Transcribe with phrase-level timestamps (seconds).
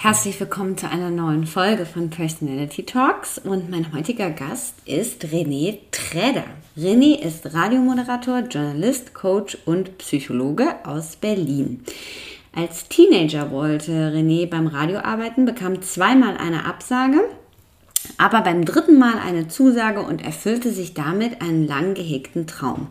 [0.00, 5.78] Herzlich willkommen zu einer neuen Folge von Personality Talks und mein heutiger Gast ist René
[5.90, 6.44] Träder.
[6.76, 11.82] René ist Radiomoderator, Journalist, Coach und Psychologe aus Berlin.
[12.54, 17.18] Als Teenager wollte René beim Radio arbeiten, bekam zweimal eine Absage,
[18.18, 22.86] aber beim dritten Mal eine Zusage und erfüllte sich damit einen lang gehegten Traum.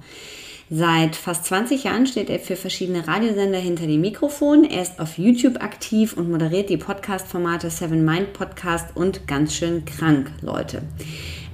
[0.70, 4.66] Seit fast 20 Jahren steht er für verschiedene Radiosender hinter dem Mikrofon.
[4.66, 9.86] Er ist auf YouTube aktiv und moderiert die Podcast-Formate Seven Mind Podcast und ganz schön
[9.86, 10.82] krank, Leute.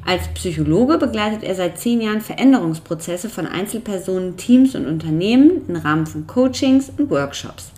[0.04, 6.08] Als Psychologe begleitet er seit zehn Jahren Veränderungsprozesse von Einzelpersonen, Teams und Unternehmen im Rahmen
[6.08, 7.72] von Coachings und Workshops.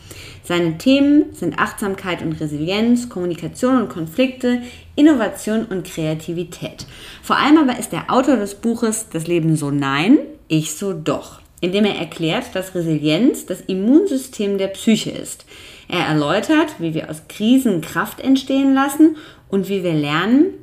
[0.47, 4.61] Seine Themen sind Achtsamkeit und Resilienz, Kommunikation und Konflikte,
[4.95, 6.85] Innovation und Kreativität.
[7.23, 11.41] Vor allem aber ist er Autor des Buches Das Leben so Nein, ich so doch,
[11.61, 15.45] indem er erklärt, dass Resilienz das Immunsystem der Psyche ist.
[15.87, 19.17] Er erläutert, wie wir aus Krisen Kraft entstehen lassen
[19.49, 20.53] und wie wir lernen,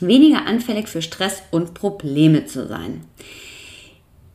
[0.00, 3.04] weniger anfällig für Stress und Probleme zu sein.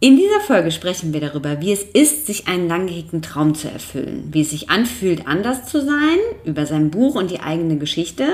[0.01, 3.69] In dieser Folge sprechen wir darüber, wie es ist, sich einen lang gehegten Traum zu
[3.69, 8.25] erfüllen, wie es sich anfühlt, anders zu sein, über sein Buch und die eigene Geschichte,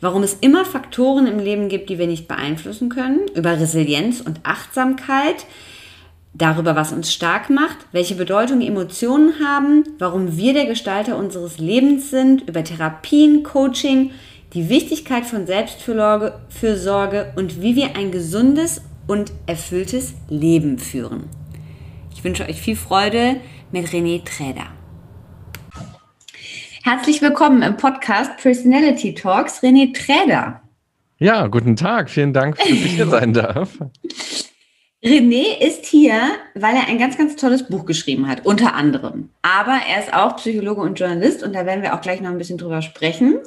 [0.00, 4.38] warum es immer Faktoren im Leben gibt, die wir nicht beeinflussen können, über Resilienz und
[4.44, 5.46] Achtsamkeit,
[6.32, 12.10] darüber, was uns stark macht, welche Bedeutung Emotionen haben, warum wir der Gestalter unseres Lebens
[12.10, 14.12] sind, über Therapien, Coaching,
[14.54, 21.28] die Wichtigkeit von Selbstfürsorge und wie wir ein gesundes und erfülltes Leben führen.
[22.12, 23.36] Ich wünsche euch viel Freude
[23.72, 24.66] mit René Träder.
[26.82, 30.62] Herzlich willkommen im Podcast Personality Talks, René Träder.
[31.18, 32.08] Ja, guten Tag.
[32.08, 33.78] Vielen Dank, dass ich hier sein darf.
[35.02, 36.18] René ist hier,
[36.54, 39.30] weil er ein ganz, ganz tolles Buch geschrieben hat, unter anderem.
[39.40, 42.38] Aber er ist auch Psychologe und Journalist und da werden wir auch gleich noch ein
[42.38, 43.38] bisschen drüber sprechen.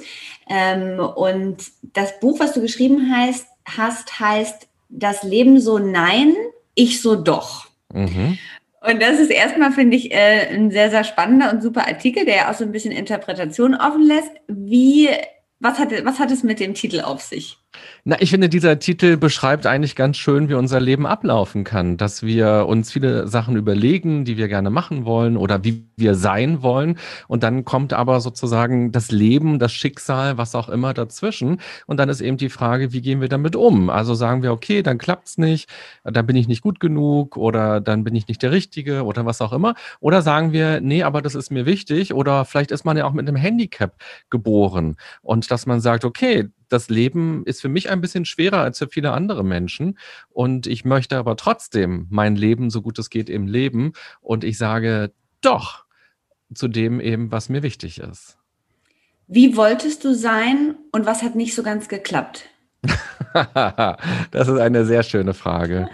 [0.50, 1.58] Ähm, und
[1.94, 6.36] das Buch, was du geschrieben hast, hast heißt Das Leben so nein,
[6.76, 7.68] ich so doch.
[7.92, 8.38] Mhm.
[8.82, 12.36] Und das ist erstmal, finde ich, äh, ein sehr, sehr spannender und super Artikel, der
[12.36, 14.32] ja auch so ein bisschen Interpretation offen lässt.
[14.48, 15.10] Wie,
[15.60, 17.58] was hat, was hat es mit dem Titel auf sich?
[18.06, 22.22] Na, ich finde, dieser Titel beschreibt eigentlich ganz schön, wie unser Leben ablaufen kann, dass
[22.22, 26.98] wir uns viele Sachen überlegen, die wir gerne machen wollen oder wie wir sein wollen.
[27.28, 31.62] Und dann kommt aber sozusagen das Leben, das Schicksal, was auch immer dazwischen.
[31.88, 33.90] Und dann ist eben die Frage, wie gehen wir damit um?
[33.90, 35.70] Also sagen wir, okay, dann klappt's nicht,
[36.04, 39.42] dann bin ich nicht gut genug oder dann bin ich nicht der Richtige oder was
[39.42, 39.76] auch immer.
[40.00, 43.14] Oder sagen wir, nee, aber das ist mir wichtig oder vielleicht ist man ja auch
[43.14, 43.96] mit einem Handicap
[44.30, 48.80] geboren und dass man sagt, okay, das Leben ist für mich ein bisschen schwerer als
[48.80, 49.98] für viele andere Menschen.
[50.30, 53.94] Und ich möchte aber trotzdem mein Leben, so gut es geht, im Leben.
[54.22, 55.86] Und ich sage doch
[56.54, 58.38] zu dem eben, was mir wichtig ist.
[59.28, 62.50] Wie wolltest du sein und was hat nicht so ganz geklappt?
[64.32, 65.90] das ist eine sehr schöne Frage.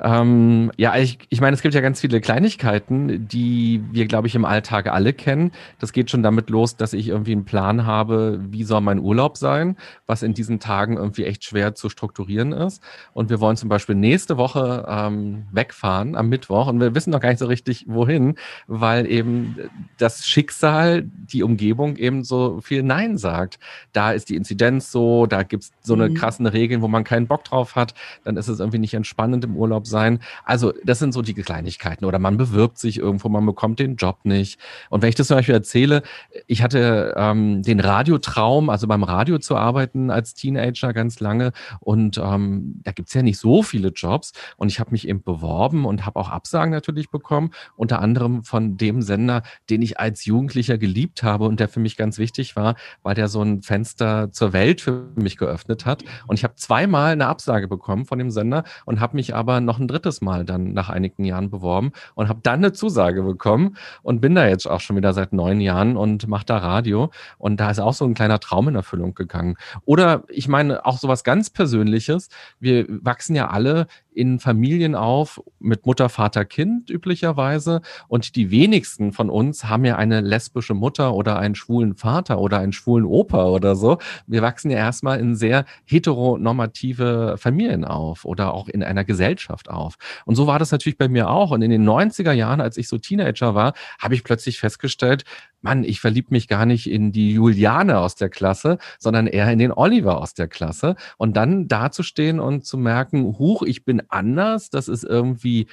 [0.00, 4.34] Ähm, ja, ich, ich meine, es gibt ja ganz viele Kleinigkeiten, die wir, glaube ich,
[4.34, 5.52] im Alltag alle kennen.
[5.78, 9.36] Das geht schon damit los, dass ich irgendwie einen Plan habe, wie soll mein Urlaub
[9.36, 12.82] sein, was in diesen Tagen irgendwie echt schwer zu strukturieren ist.
[13.12, 17.20] Und wir wollen zum Beispiel nächste Woche ähm, wegfahren am Mittwoch und wir wissen noch
[17.20, 18.34] gar nicht so richtig, wohin,
[18.66, 19.56] weil eben
[19.98, 23.60] das Schicksal, die Umgebung eben so viel Nein sagt.
[23.92, 26.14] Da ist die Inzidenz so, da gibt es so eine mhm.
[26.14, 27.94] krassen Regeln, wo man keinen Bock drauf hat,
[28.24, 30.18] dann ist es irgendwie nicht entspannend im Urlaub Job sein.
[30.44, 32.04] Also das sind so die Kleinigkeiten.
[32.04, 34.58] Oder man bewirbt sich irgendwo, man bekommt den Job nicht.
[34.90, 36.02] Und wenn ich das zum Beispiel erzähle,
[36.46, 41.52] ich hatte ähm, den Radiotraum, also beim Radio zu arbeiten als Teenager ganz lange.
[41.80, 44.32] Und ähm, da gibt's ja nicht so viele Jobs.
[44.56, 47.50] Und ich habe mich eben beworben und habe auch Absagen natürlich bekommen.
[47.76, 51.96] Unter anderem von dem Sender, den ich als Jugendlicher geliebt habe und der für mich
[51.96, 56.04] ganz wichtig war, weil der so ein Fenster zur Welt für mich geöffnet hat.
[56.26, 59.73] Und ich habe zweimal eine Absage bekommen von dem Sender und habe mich aber noch
[59.78, 64.20] ein drittes Mal dann nach einigen Jahren beworben und habe dann eine Zusage bekommen und
[64.20, 67.10] bin da jetzt auch schon wieder seit neun Jahren und mache da Radio.
[67.38, 69.56] Und da ist auch so ein kleiner Traum in Erfüllung gegangen.
[69.84, 72.28] Oder ich meine auch sowas ganz Persönliches.
[72.60, 77.80] Wir wachsen ja alle in Familien auf mit Mutter, Vater, Kind üblicherweise.
[78.08, 82.58] Und die wenigsten von uns haben ja eine lesbische Mutter oder einen schwulen Vater oder
[82.58, 83.98] einen schwulen Opa oder so.
[84.26, 89.96] Wir wachsen ja erstmal in sehr heteronormative Familien auf oder auch in einer Gesellschaft auf.
[90.24, 91.50] Und so war das natürlich bei mir auch.
[91.50, 95.24] Und in den 90er Jahren, als ich so Teenager war, habe ich plötzlich festgestellt,
[95.64, 99.58] Mann, ich verliebe mich gar nicht in die Juliane aus der Klasse, sondern eher in
[99.58, 100.94] den Oliver aus der Klasse.
[101.16, 105.66] Und dann dazustehen und zu merken, huch, ich bin anders, das ist irgendwie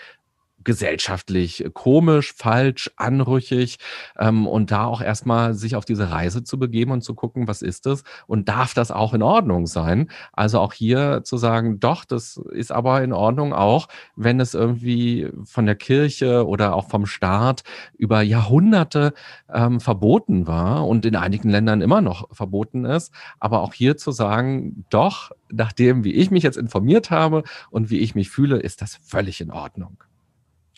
[0.63, 3.77] gesellschaftlich komisch, falsch, anrüchig
[4.17, 7.61] ähm, und da auch erstmal sich auf diese Reise zu begeben und zu gucken, was
[7.61, 10.09] ist das und darf das auch in Ordnung sein?
[10.33, 15.29] Also auch hier zu sagen, doch, das ist aber in Ordnung auch, wenn es irgendwie
[15.43, 17.63] von der Kirche oder auch vom Staat
[17.97, 19.13] über Jahrhunderte
[19.51, 24.11] ähm, verboten war und in einigen Ländern immer noch verboten ist, aber auch hier zu
[24.11, 28.81] sagen, doch, nachdem, wie ich mich jetzt informiert habe und wie ich mich fühle, ist
[28.81, 30.03] das völlig in Ordnung.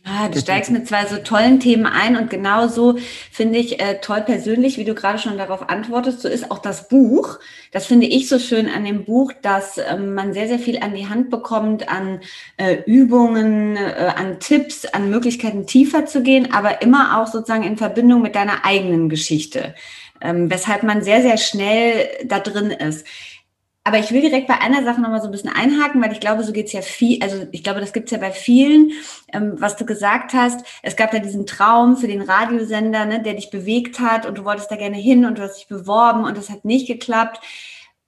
[0.06, 2.98] Ah, du steigst mit zwei so tollen Themen ein und genauso
[3.32, 6.90] finde ich äh, toll persönlich, wie du gerade schon darauf antwortest, so ist auch das
[6.90, 7.40] Buch.
[7.72, 10.94] Das finde ich so schön an dem Buch, dass ähm, man sehr, sehr viel an
[10.94, 12.20] die Hand bekommt, an
[12.58, 17.78] äh, Übungen, äh, an Tipps, an Möglichkeiten tiefer zu gehen, aber immer auch sozusagen in
[17.78, 19.74] Verbindung mit deiner eigenen Geschichte,
[20.20, 23.08] ähm, weshalb man sehr, sehr schnell da drin ist.
[23.86, 26.44] Aber ich will direkt bei einer Sache nochmal so ein bisschen einhaken, weil ich glaube,
[26.44, 28.92] so geht's ja viel, also ich glaube, das gibt's ja bei vielen,
[29.34, 30.66] ähm, was du gesagt hast.
[30.84, 34.46] Es gab da diesen Traum für den Radiosender, ne, der dich bewegt hat und du
[34.46, 37.42] wolltest da gerne hin und du hast dich beworben und das hat nicht geklappt.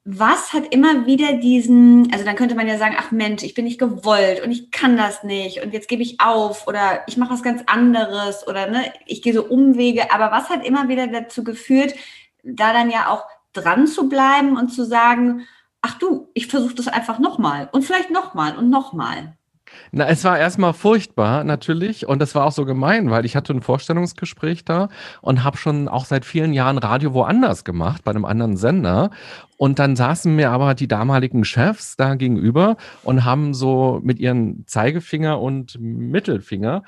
[0.05, 3.65] Was hat immer wieder diesen, also dann könnte man ja sagen, ach Mensch, ich bin
[3.65, 7.33] nicht gewollt und ich kann das nicht und jetzt gebe ich auf oder ich mache
[7.33, 10.13] was ganz anderes oder ne, ich gehe so Umwege.
[10.13, 11.95] Aber was hat immer wieder dazu geführt,
[12.43, 15.47] da dann ja auch dran zu bleiben und zu sagen,
[15.85, 19.37] ach du, ich versuche das einfach nochmal und vielleicht nochmal und nochmal.
[19.91, 23.53] Na, es war erstmal furchtbar natürlich und das war auch so gemein, weil ich hatte
[23.53, 24.89] ein Vorstellungsgespräch da
[25.21, 29.11] und habe schon auch seit vielen Jahren Radio woanders gemacht, bei einem anderen Sender.
[29.57, 34.65] Und dann saßen mir aber die damaligen Chefs da gegenüber und haben so mit ihren
[34.65, 36.83] Zeigefinger und Mittelfinger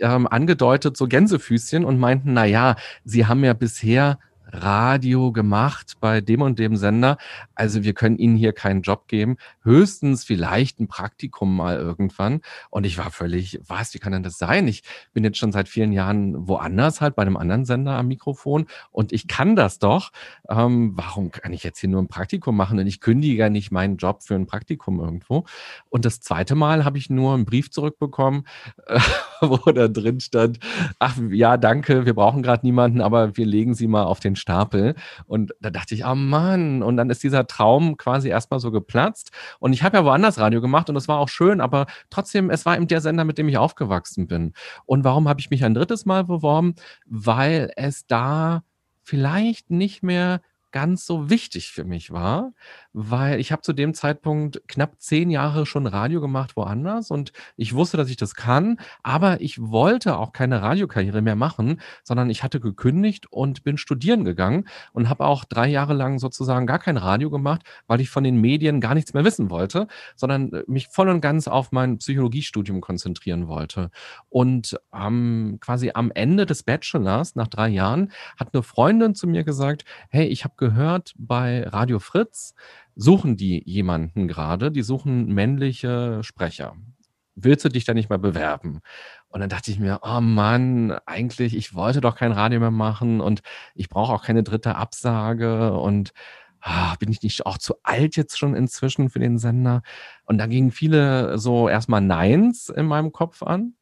[0.00, 4.18] ähm, angedeutet, so Gänsefüßchen und meinten, na ja, sie haben ja bisher
[4.52, 7.16] Radio gemacht bei dem und dem Sender.
[7.54, 9.36] Also wir können Ihnen hier keinen Job geben.
[9.64, 12.40] Höchstens vielleicht ein Praktikum mal irgendwann.
[12.70, 14.68] Und ich war völlig, was, wie kann denn das sein?
[14.68, 14.82] Ich
[15.12, 19.12] bin jetzt schon seit vielen Jahren woanders halt bei einem anderen Sender am Mikrofon und
[19.12, 20.10] ich kann das doch.
[20.48, 22.78] Ähm, warum kann ich jetzt hier nur ein Praktikum machen?
[22.78, 25.44] Und ich kündige ja nicht meinen Job für ein Praktikum irgendwo.
[25.88, 28.46] Und das zweite Mal habe ich nur einen Brief zurückbekommen,
[28.86, 29.00] äh,
[29.40, 30.58] wo da drin stand,
[30.98, 34.94] ach ja, danke, wir brauchen gerade niemanden, aber wir legen Sie mal auf den Stapel.
[35.26, 39.32] Und da dachte ich, oh Mann, und dann ist dieser Traum quasi erstmal so geplatzt.
[39.58, 42.66] Und ich habe ja woanders Radio gemacht und das war auch schön, aber trotzdem, es
[42.66, 44.52] war eben der Sender, mit dem ich aufgewachsen bin.
[44.86, 46.74] Und warum habe ich mich ein drittes Mal beworben?
[47.06, 48.62] Weil es da
[49.02, 50.40] vielleicht nicht mehr
[50.72, 52.52] ganz so wichtig für mich war,
[52.92, 57.74] weil ich habe zu dem Zeitpunkt knapp zehn Jahre schon Radio gemacht woanders und ich
[57.74, 62.42] wusste, dass ich das kann, aber ich wollte auch keine Radiokarriere mehr machen, sondern ich
[62.42, 66.96] hatte gekündigt und bin studieren gegangen und habe auch drei Jahre lang sozusagen gar kein
[66.96, 70.88] Radio gemacht, weil ich von den Medien gar nichts mehr wissen wollte, sondern äh, mich
[70.88, 73.90] voll und ganz auf mein Psychologiestudium konzentrieren wollte.
[74.28, 79.44] Und ähm, quasi am Ende des Bachelors, nach drei Jahren, hat eine Freundin zu mir
[79.44, 82.54] gesagt, hey, ich habe gehört, bei Radio Fritz
[82.94, 86.76] suchen die jemanden gerade, die suchen männliche Sprecher.
[87.34, 88.80] Willst du dich da nicht mal bewerben?
[89.28, 93.20] Und dann dachte ich mir, oh Mann, eigentlich, ich wollte doch kein Radio mehr machen
[93.20, 93.40] und
[93.74, 96.12] ich brauche auch keine dritte Absage und
[96.60, 99.82] ah, bin ich nicht auch zu alt jetzt schon inzwischen für den Sender?
[100.24, 103.74] Und da gingen viele so erstmal Neins in meinem Kopf an.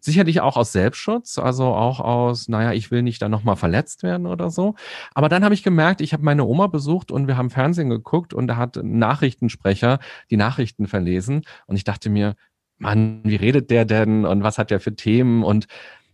[0.00, 4.26] Sicherlich auch aus Selbstschutz, also auch aus, naja, ich will nicht da nochmal verletzt werden
[4.26, 4.74] oder so.
[5.14, 8.34] Aber dann habe ich gemerkt, ich habe meine Oma besucht und wir haben Fernsehen geguckt
[8.34, 9.98] und da hat ein Nachrichtensprecher
[10.30, 12.34] die Nachrichten verlesen und ich dachte mir,
[12.78, 15.66] Mann, wie redet der denn und was hat der für Themen und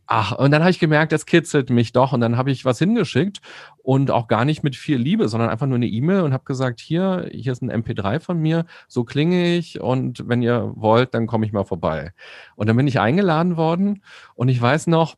[0.07, 2.13] Ach, und dann habe ich gemerkt, das kitzelt mich doch.
[2.13, 3.41] Und dann habe ich was hingeschickt
[3.83, 6.81] und auch gar nicht mit viel Liebe, sondern einfach nur eine E-Mail und habe gesagt,
[6.81, 11.27] hier, hier ist ein MP3 von mir, so klinge ich und wenn ihr wollt, dann
[11.27, 12.13] komme ich mal vorbei.
[12.57, 14.03] Und dann bin ich eingeladen worden
[14.35, 15.17] und ich weiß noch,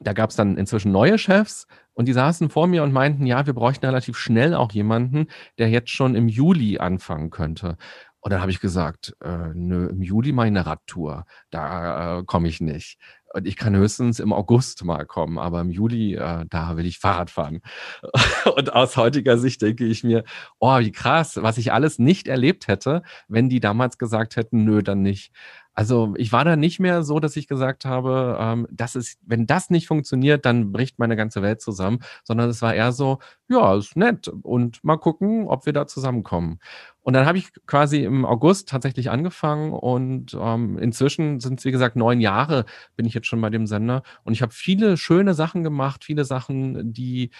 [0.00, 3.46] da gab es dann inzwischen neue Chefs und die saßen vor mir und meinten, ja,
[3.46, 5.28] wir bräuchten relativ schnell auch jemanden,
[5.58, 7.76] der jetzt schon im Juli anfangen könnte.
[8.22, 12.24] Und dann habe ich gesagt, äh, nö, im Juli mache ich eine Radtour, da äh,
[12.24, 12.98] komme ich nicht.
[13.34, 16.98] Und ich kann höchstens im August mal kommen, aber im Juli, äh, da will ich
[16.98, 17.62] Fahrrad fahren.
[18.56, 20.22] Und aus heutiger Sicht denke ich mir,
[20.60, 24.82] oh, wie krass, was ich alles nicht erlebt hätte, wenn die damals gesagt hätten, nö,
[24.82, 25.32] dann nicht.
[25.74, 29.46] Also ich war da nicht mehr so, dass ich gesagt habe, ähm, das ist, wenn
[29.46, 33.74] das nicht funktioniert, dann bricht meine ganze Welt zusammen, sondern es war eher so, ja,
[33.76, 36.58] ist nett und mal gucken, ob wir da zusammenkommen.
[37.02, 41.72] Und dann habe ich quasi im August tatsächlich angefangen und ähm, inzwischen sind es, wie
[41.72, 42.64] gesagt, neun Jahre
[42.96, 46.24] bin ich jetzt schon bei dem Sender und ich habe viele schöne Sachen gemacht, viele
[46.24, 47.30] Sachen, die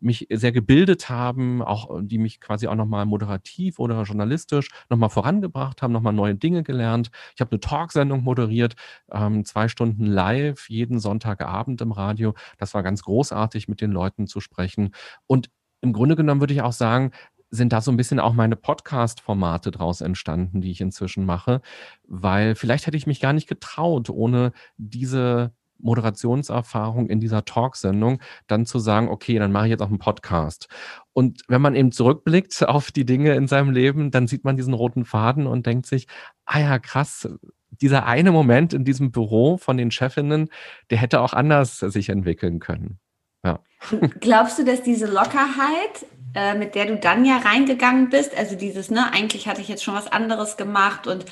[0.00, 5.82] mich sehr gebildet haben, auch die mich quasi auch nochmal moderativ oder journalistisch nochmal vorangebracht
[5.82, 7.10] haben, nochmal neue Dinge gelernt.
[7.34, 8.74] Ich habe eine Talksendung moderiert,
[9.12, 12.34] ähm, zwei Stunden live, jeden Sonntagabend im Radio.
[12.58, 14.94] Das war ganz großartig, mit den Leuten zu sprechen.
[15.26, 15.48] Und
[15.82, 17.10] im Grunde genommen würde ich auch sagen,
[17.52, 21.60] sind da so ein bisschen auch meine Podcast-Formate draus entstanden, die ich inzwischen mache,
[22.08, 28.64] weil vielleicht hätte ich mich gar nicht getraut, ohne diese Moderationserfahrung in dieser Talksendung dann
[28.64, 30.68] zu sagen, okay, dann mache ich jetzt auch einen Podcast.
[31.12, 34.74] Und wenn man eben zurückblickt auf die Dinge in seinem Leben, dann sieht man diesen
[34.74, 36.06] roten Faden und denkt sich,
[36.46, 37.28] ah ja, krass,
[37.70, 40.48] dieser eine Moment in diesem Büro von den Chefinnen,
[40.90, 42.98] der hätte auch anders sich entwickeln können.
[43.44, 43.60] Ja.
[44.20, 48.36] Glaubst du, dass diese Lockerheit äh, mit der du dann ja reingegangen bist.
[48.36, 51.24] Also dieses, ne, eigentlich hatte ich jetzt schon was anderes gemacht und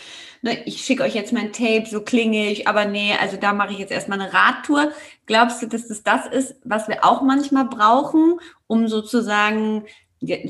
[0.42, 3.73] ne, ich schicke euch jetzt mein Tape, so klinge ich, aber nee, also da mache
[3.73, 4.92] ich jetzt erstmal eine Radtour.
[5.26, 9.85] Glaubst du, dass das das ist, was wir auch manchmal brauchen, um sozusagen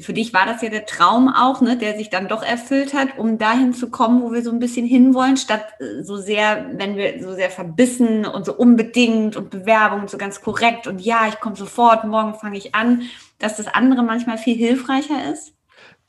[0.01, 3.19] für dich war das ja der Traum auch, ne, der sich dann doch erfüllt hat,
[3.19, 6.97] um dahin zu kommen, wo wir so ein bisschen hinwollen, statt äh, so sehr, wenn
[6.97, 11.29] wir so sehr verbissen und so unbedingt und Bewerbung und so ganz korrekt und ja,
[11.29, 13.03] ich komme sofort, morgen fange ich an,
[13.39, 15.55] dass das andere manchmal viel hilfreicher ist?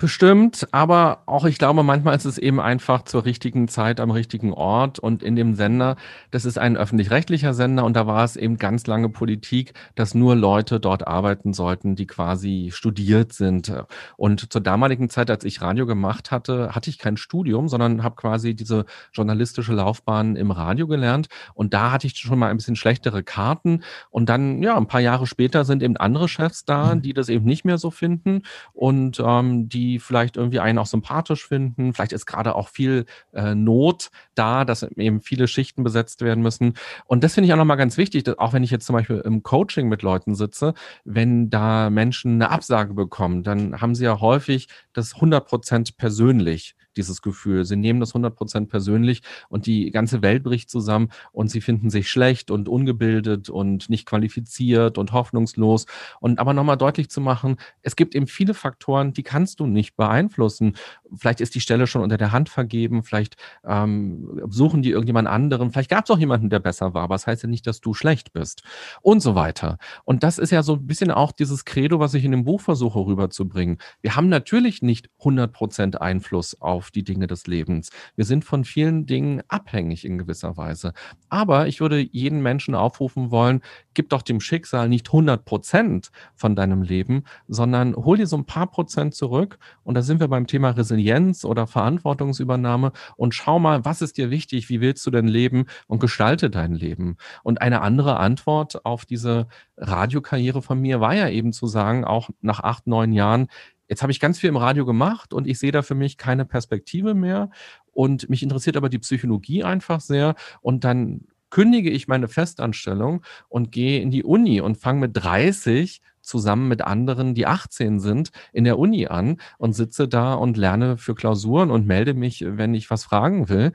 [0.01, 4.51] Bestimmt, aber auch ich glaube, manchmal ist es eben einfach zur richtigen Zeit am richtigen
[4.51, 5.95] Ort und in dem Sender,
[6.31, 10.35] das ist ein öffentlich-rechtlicher Sender und da war es eben ganz lange Politik, dass nur
[10.35, 13.71] Leute dort arbeiten sollten, die quasi studiert sind.
[14.17, 18.15] Und zur damaligen Zeit, als ich Radio gemacht hatte, hatte ich kein Studium, sondern habe
[18.15, 22.75] quasi diese journalistische Laufbahn im Radio gelernt und da hatte ich schon mal ein bisschen
[22.75, 27.03] schlechtere Karten und dann, ja, ein paar Jahre später sind eben andere Chefs da, mhm.
[27.03, 28.41] die das eben nicht mehr so finden
[28.73, 31.93] und ähm, die die vielleicht irgendwie einen auch sympathisch finden.
[31.93, 36.75] Vielleicht ist gerade auch viel äh, Not da, dass eben viele Schichten besetzt werden müssen.
[37.05, 39.21] Und das finde ich auch nochmal ganz wichtig, dass, auch wenn ich jetzt zum Beispiel
[39.25, 44.19] im Coaching mit Leuten sitze, wenn da Menschen eine Absage bekommen, dann haben sie ja
[44.19, 47.65] häufig das 100 Prozent persönlich dieses Gefühl.
[47.65, 52.09] Sie nehmen das 100% persönlich und die ganze Welt bricht zusammen und sie finden sich
[52.09, 55.85] schlecht und ungebildet und nicht qualifiziert und hoffnungslos.
[56.19, 59.95] Und aber nochmal deutlich zu machen, es gibt eben viele Faktoren, die kannst du nicht
[59.95, 60.75] beeinflussen.
[61.15, 65.71] Vielleicht ist die Stelle schon unter der Hand vergeben, vielleicht ähm, suchen die irgendjemand anderen,
[65.71, 67.93] vielleicht gab es auch jemanden, der besser war, aber das heißt ja nicht, dass du
[67.93, 68.63] schlecht bist
[69.01, 69.77] und so weiter.
[70.03, 72.61] Und das ist ja so ein bisschen auch dieses Credo, was ich in dem Buch
[72.61, 73.77] versuche rüberzubringen.
[74.01, 77.91] Wir haben natürlich nicht 100% Einfluss auf auf die Dinge des Lebens.
[78.15, 80.93] Wir sind von vielen Dingen abhängig in gewisser Weise.
[81.29, 83.61] Aber ich würde jeden Menschen aufrufen wollen,
[83.93, 88.45] gib doch dem Schicksal nicht 100 Prozent von deinem Leben, sondern hol dir so ein
[88.45, 89.59] paar Prozent zurück.
[89.83, 94.31] Und da sind wir beim Thema Resilienz oder Verantwortungsübernahme und schau mal, was ist dir
[94.31, 94.67] wichtig?
[94.69, 95.65] Wie willst du denn leben?
[95.85, 97.17] Und gestalte dein Leben.
[97.43, 99.47] Und eine andere Antwort auf diese
[99.77, 103.49] Radiokarriere von mir war ja eben zu sagen, auch nach acht, neun Jahren,
[103.91, 106.45] Jetzt habe ich ganz viel im Radio gemacht und ich sehe da für mich keine
[106.45, 107.49] Perspektive mehr.
[107.91, 110.35] Und mich interessiert aber die Psychologie einfach sehr.
[110.61, 116.01] Und dann kündige ich meine Festanstellung und gehe in die Uni und fange mit 30
[116.21, 120.95] zusammen mit anderen, die 18 sind, in der Uni an und sitze da und lerne
[120.95, 123.73] für Klausuren und melde mich, wenn ich was fragen will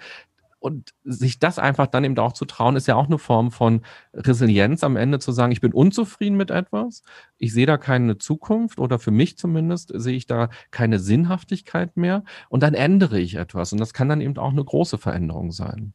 [0.67, 3.83] und sich das einfach dann eben auch zu trauen, ist ja auch eine Form von
[4.13, 7.03] Resilienz am Ende zu sagen, ich bin unzufrieden mit etwas,
[7.39, 12.25] ich sehe da keine Zukunft oder für mich zumindest sehe ich da keine Sinnhaftigkeit mehr
[12.49, 15.93] und dann ändere ich etwas und das kann dann eben auch eine große Veränderung sein.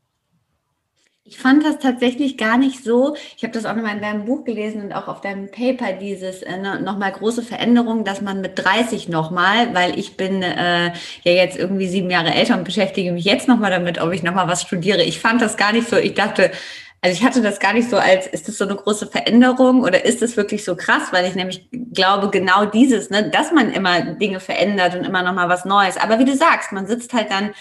[1.23, 3.15] Ich fand das tatsächlich gar nicht so.
[3.37, 6.41] Ich habe das auch nochmal in deinem Buch gelesen und auch auf deinem Paper, dieses
[6.41, 10.87] äh, nochmal große Veränderung, dass man mit 30 nochmal, weil ich bin äh,
[11.23, 14.47] ja jetzt irgendwie sieben Jahre älter und beschäftige mich jetzt nochmal damit, ob ich nochmal
[14.47, 15.03] was studiere.
[15.03, 15.95] Ich fand das gar nicht so.
[15.95, 16.51] Ich dachte,
[17.03, 20.05] also ich hatte das gar nicht so als, ist das so eine große Veränderung oder
[20.05, 21.03] ist das wirklich so krass?
[21.11, 25.49] Weil ich nämlich glaube, genau dieses, ne, dass man immer Dinge verändert und immer nochmal
[25.49, 25.97] was Neues.
[25.97, 27.51] Aber wie du sagst, man sitzt halt dann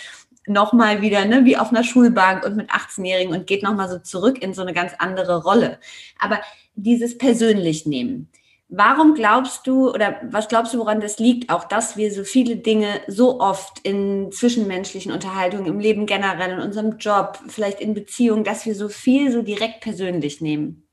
[0.47, 4.42] nochmal wieder, ne, wie auf einer Schulbank und mit 18-Jährigen und geht nochmal so zurück
[4.42, 5.78] in so eine ganz andere Rolle.
[6.18, 6.40] Aber
[6.75, 8.30] dieses persönlich nehmen.
[8.73, 12.56] Warum glaubst du oder was glaubst du, woran das liegt, auch dass wir so viele
[12.56, 18.44] Dinge so oft in zwischenmenschlichen Unterhaltungen, im Leben generell, in unserem Job, vielleicht in Beziehungen,
[18.44, 20.89] dass wir so viel so direkt persönlich nehmen?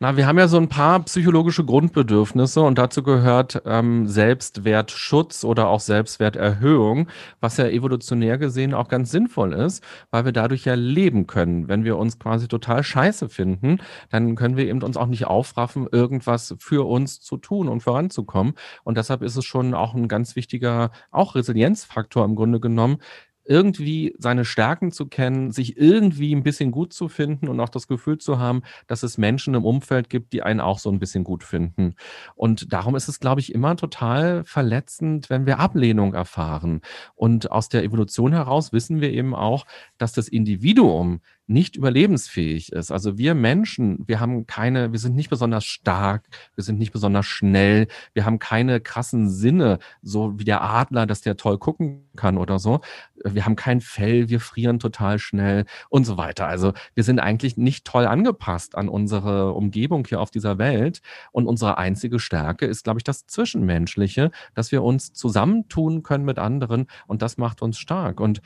[0.00, 5.68] Na, wir haben ja so ein paar psychologische Grundbedürfnisse und dazu gehört ähm, Selbstwertschutz oder
[5.68, 7.08] auch Selbstwerterhöhung,
[7.40, 11.68] was ja evolutionär gesehen auch ganz sinnvoll ist, weil wir dadurch ja leben können.
[11.68, 13.78] Wenn wir uns quasi total scheiße finden,
[14.10, 18.54] dann können wir eben uns auch nicht aufraffen, irgendwas für uns zu tun und voranzukommen.
[18.82, 22.98] Und deshalb ist es schon auch ein ganz wichtiger, auch Resilienzfaktor im Grunde genommen,
[23.44, 27.88] irgendwie seine Stärken zu kennen, sich irgendwie ein bisschen gut zu finden und auch das
[27.88, 31.24] Gefühl zu haben, dass es Menschen im Umfeld gibt, die einen auch so ein bisschen
[31.24, 31.94] gut finden.
[32.34, 36.80] Und darum ist es, glaube ich, immer total verletzend, wenn wir Ablehnung erfahren.
[37.14, 39.66] Und aus der Evolution heraus wissen wir eben auch,
[39.98, 42.90] dass das Individuum nicht überlebensfähig ist.
[42.90, 46.24] Also wir Menschen, wir haben keine, wir sind nicht besonders stark,
[46.54, 51.20] wir sind nicht besonders schnell, wir haben keine krassen Sinne, so wie der Adler, dass
[51.20, 52.80] der toll gucken kann oder so.
[53.24, 56.46] Wir haben kein Fell, wir frieren total schnell und so weiter.
[56.46, 61.00] Also wir sind eigentlich nicht toll angepasst an unsere Umgebung hier auf dieser Welt.
[61.32, 66.38] Und unsere einzige Stärke ist, glaube ich, das Zwischenmenschliche, dass wir uns zusammentun können mit
[66.38, 68.20] anderen und das macht uns stark.
[68.20, 68.40] Und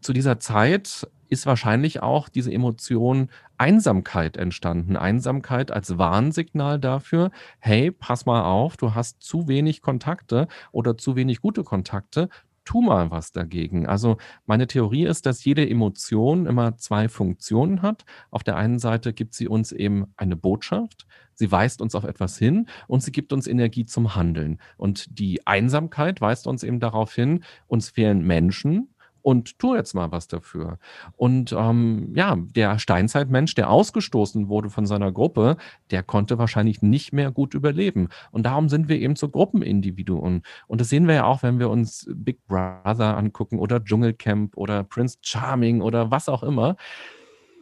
[0.00, 3.28] zu dieser Zeit ist wahrscheinlich auch diese Emotion
[3.58, 4.96] Einsamkeit entstanden.
[4.96, 11.16] Einsamkeit als Warnsignal dafür, hey, pass mal auf, du hast zu wenig Kontakte oder zu
[11.16, 12.28] wenig gute Kontakte.
[12.64, 13.86] Tu mal was dagegen.
[13.86, 14.16] Also
[14.46, 18.06] meine Theorie ist, dass jede Emotion immer zwei Funktionen hat.
[18.30, 22.38] Auf der einen Seite gibt sie uns eben eine Botschaft, sie weist uns auf etwas
[22.38, 24.58] hin und sie gibt uns Energie zum Handeln.
[24.78, 28.93] Und die Einsamkeit weist uns eben darauf hin, uns fehlen Menschen,
[29.24, 30.78] und tu jetzt mal was dafür.
[31.16, 35.56] Und ähm, ja, der Steinzeitmensch, der ausgestoßen wurde von seiner Gruppe,
[35.90, 38.08] der konnte wahrscheinlich nicht mehr gut überleben.
[38.32, 40.42] Und darum sind wir eben zu Gruppenindividuen.
[40.66, 44.84] Und das sehen wir ja auch, wenn wir uns Big Brother angucken oder Dschungelcamp oder
[44.84, 46.76] Prince Charming oder was auch immer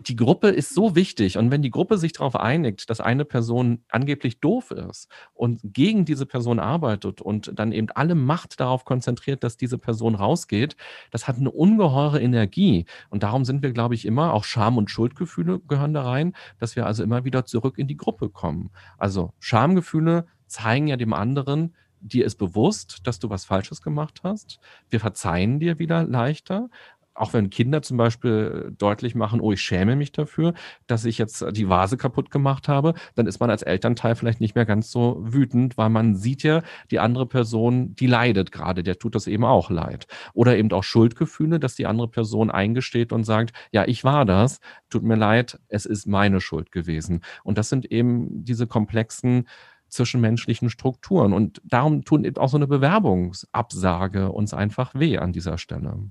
[0.09, 1.38] die Gruppe ist so wichtig.
[1.38, 6.05] Und wenn die Gruppe sich darauf einigt, dass eine Person angeblich doof ist und gegen
[6.05, 10.77] diese Person arbeitet und dann eben alle Macht darauf konzentriert, dass diese Person rausgeht,
[11.11, 12.87] das hat eine ungeheure Energie.
[13.11, 16.77] Und darum sind wir, glaube ich, immer, auch Scham- und Schuldgefühle gehören da rein, dass
[16.77, 18.70] wir also immer wieder zurück in die Gruppe kommen.
[18.98, 24.59] Also Schamgefühle zeigen ja dem anderen, dir ist bewusst, dass du was Falsches gemacht hast.
[24.90, 26.68] Wir verzeihen dir wieder leichter
[27.14, 30.55] auch wenn Kinder zum Beispiel deutlich machen, oh, ich schäme mich dafür,
[30.87, 34.55] dass ich jetzt die Vase kaputt gemacht habe, dann ist man als Elternteil vielleicht nicht
[34.55, 38.98] mehr ganz so wütend, weil man sieht ja, die andere Person, die leidet gerade, der
[38.98, 40.07] tut das eben auch leid.
[40.33, 44.61] Oder eben auch Schuldgefühle, dass die andere Person eingesteht und sagt, ja, ich war das,
[44.90, 47.20] tut mir leid, es ist meine Schuld gewesen.
[47.44, 49.46] Und das sind eben diese komplexen
[49.88, 51.33] zwischenmenschlichen Strukturen.
[51.33, 56.11] Und darum tun eben auch so eine Bewerbungsabsage uns einfach weh an dieser Stelle.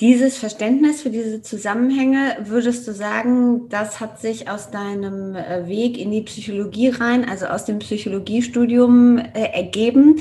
[0.00, 5.98] Dieses Verständnis für diese Zusammenhänge, würdest du sagen, das hat sich aus deinem äh, Weg
[5.98, 10.20] in die Psychologie rein, also aus dem Psychologiestudium äh, ergeben?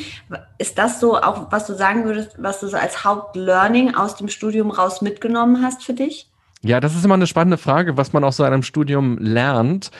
[0.57, 4.29] Ist das so auch, was du sagen würdest, was du so als Hauptlearning aus dem
[4.29, 6.27] Studium raus mitgenommen hast für dich?
[6.63, 9.91] Ja, das ist immer eine spannende Frage, was man aus so einem Studium lernt.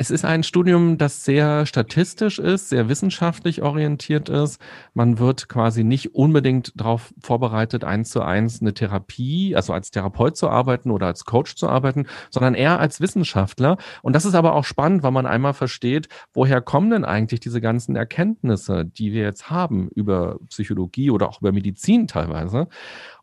[0.00, 4.58] Es ist ein Studium, das sehr statistisch ist, sehr wissenschaftlich orientiert ist.
[4.94, 10.38] Man wird quasi nicht unbedingt darauf vorbereitet, eins zu eins eine Therapie, also als Therapeut
[10.38, 13.76] zu arbeiten oder als Coach zu arbeiten, sondern eher als Wissenschaftler.
[14.00, 17.60] Und das ist aber auch spannend, weil man einmal versteht, woher kommen denn eigentlich diese
[17.60, 22.68] ganzen Erkenntnisse, die wir jetzt haben über Psychologie oder auch über Medizin teilweise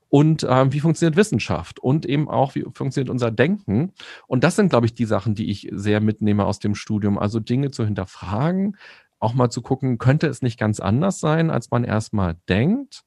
[0.09, 3.93] und ähm, wie funktioniert Wissenschaft und eben auch, wie funktioniert unser Denken.
[4.27, 7.17] Und das sind, glaube ich, die Sachen, die ich sehr mitnehme aus dem Studium.
[7.17, 8.77] Also Dinge zu hinterfragen,
[9.19, 13.03] auch mal zu gucken, könnte es nicht ganz anders sein, als man erstmal denkt.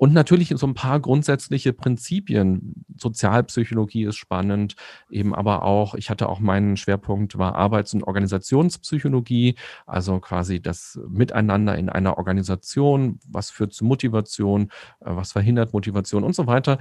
[0.00, 2.86] Und natürlich so ein paar grundsätzliche Prinzipien.
[2.96, 4.74] Sozialpsychologie ist spannend,
[5.10, 10.98] eben aber auch, ich hatte auch meinen Schwerpunkt war Arbeits- und Organisationspsychologie, also quasi das
[11.06, 16.78] Miteinander in einer Organisation, was führt zu Motivation, äh, was verhindert Motivation und so weiter.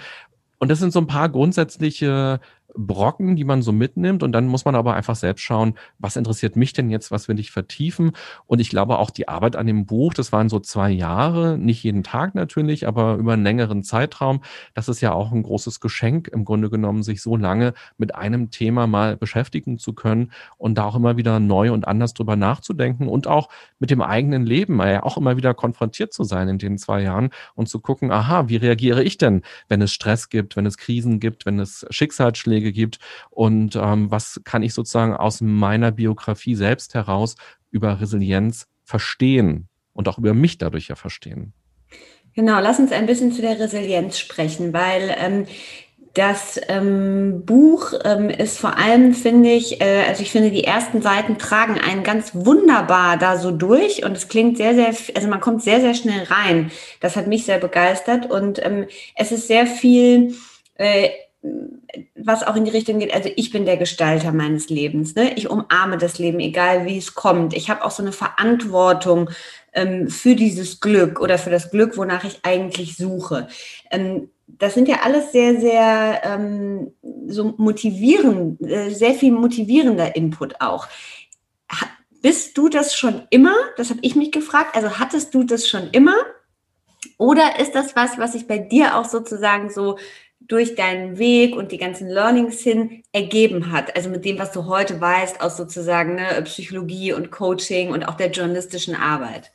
[0.58, 2.40] Und das sind so ein paar grundsätzliche
[2.76, 4.24] Brocken, die man so mitnimmt.
[4.24, 7.40] Und dann muss man aber einfach selbst schauen, was interessiert mich denn jetzt, was will
[7.40, 8.12] ich vertiefen.
[8.46, 11.84] Und ich glaube auch die Arbeit an dem Buch, das waren so zwei Jahre, nicht
[11.84, 14.42] jeden Tag natürlich, aber über einen längeren Zeitraum.
[14.74, 18.52] Das ist ja auch ein großes Geschenk im Grunde genommen, sich so lange mit einem
[18.52, 23.08] Thema mal beschäftigen zu können und da auch immer wieder neu und anders drüber nachzudenken
[23.08, 26.78] und auch mit dem eigenen Leben ja auch immer wieder konfrontiert zu sein in den
[26.78, 30.66] zwei Jahren und zu gucken, aha, wie reagiere ich denn, wenn es Stress gibt, wenn
[30.66, 35.92] es Krisen gibt, wenn es Schicksalsschläge gibt und ähm, was kann ich sozusagen aus meiner
[35.92, 37.36] Biografie selbst heraus
[37.72, 41.54] über Resilienz verstehen und auch über mich dadurch ja verstehen.
[42.36, 45.46] Genau, lass uns ein bisschen zu der Resilienz sprechen, weil ähm,
[46.14, 51.02] das ähm, Buch ähm, ist vor allem, finde ich, äh, also ich finde, die ersten
[51.02, 55.40] Seiten tragen einen ganz wunderbar da so durch und es klingt sehr, sehr, also man
[55.40, 56.72] kommt sehr, sehr schnell rein.
[57.00, 60.36] Das hat mich sehr begeistert und ähm, es ist sehr viel,
[60.76, 61.10] äh,
[62.16, 65.16] was auch in die Richtung geht, also ich bin der Gestalter meines Lebens.
[65.16, 65.34] Ne?
[65.36, 67.54] Ich umarme das Leben, egal wie es kommt.
[67.56, 69.30] Ich habe auch so eine Verantwortung
[69.74, 73.48] ähm, für dieses Glück oder für das Glück, wonach ich eigentlich suche.
[73.90, 76.92] Ähm, das sind ja alles sehr, sehr ähm,
[77.28, 80.88] so motivierend, äh, sehr viel motivierender Input auch.
[82.22, 83.56] Bist du das schon immer?
[83.78, 84.76] Das habe ich mich gefragt.
[84.76, 86.16] Also hattest du das schon immer?
[87.18, 89.98] Oder ist das was, was sich bei dir auch sozusagen so
[90.50, 93.96] durch deinen Weg und die ganzen Learnings hin ergeben hat?
[93.96, 98.16] Also mit dem, was du heute weißt aus sozusagen ne, Psychologie und Coaching und auch
[98.16, 99.52] der journalistischen Arbeit?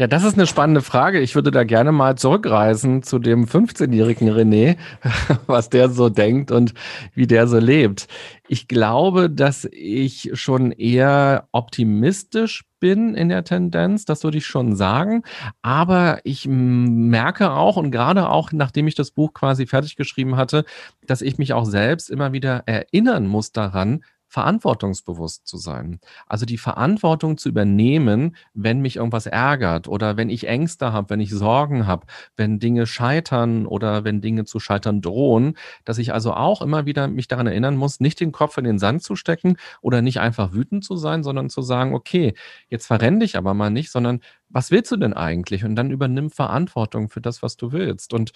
[0.00, 1.18] Ja, das ist eine spannende Frage.
[1.18, 4.76] Ich würde da gerne mal zurückreisen zu dem 15-jährigen René,
[5.48, 6.72] was der so denkt und
[7.14, 8.06] wie der so lebt.
[8.46, 14.76] Ich glaube, dass ich schon eher optimistisch bin in der Tendenz, das würde ich schon
[14.76, 15.24] sagen.
[15.62, 20.64] Aber ich merke auch und gerade auch, nachdem ich das Buch quasi fertig geschrieben hatte,
[21.08, 26.00] dass ich mich auch selbst immer wieder erinnern muss daran, verantwortungsbewusst zu sein.
[26.26, 31.20] Also die Verantwortung zu übernehmen, wenn mich irgendwas ärgert oder wenn ich Ängste habe, wenn
[31.20, 36.34] ich Sorgen habe, wenn Dinge scheitern oder wenn Dinge zu scheitern drohen, dass ich also
[36.34, 39.56] auch immer wieder mich daran erinnern muss, nicht den Kopf in den Sand zu stecken
[39.80, 42.34] oder nicht einfach wütend zu sein, sondern zu sagen, okay,
[42.68, 45.64] jetzt verrenne dich aber mal nicht, sondern was willst du denn eigentlich?
[45.64, 48.14] Und dann übernimm Verantwortung für das, was du willst.
[48.14, 48.32] Und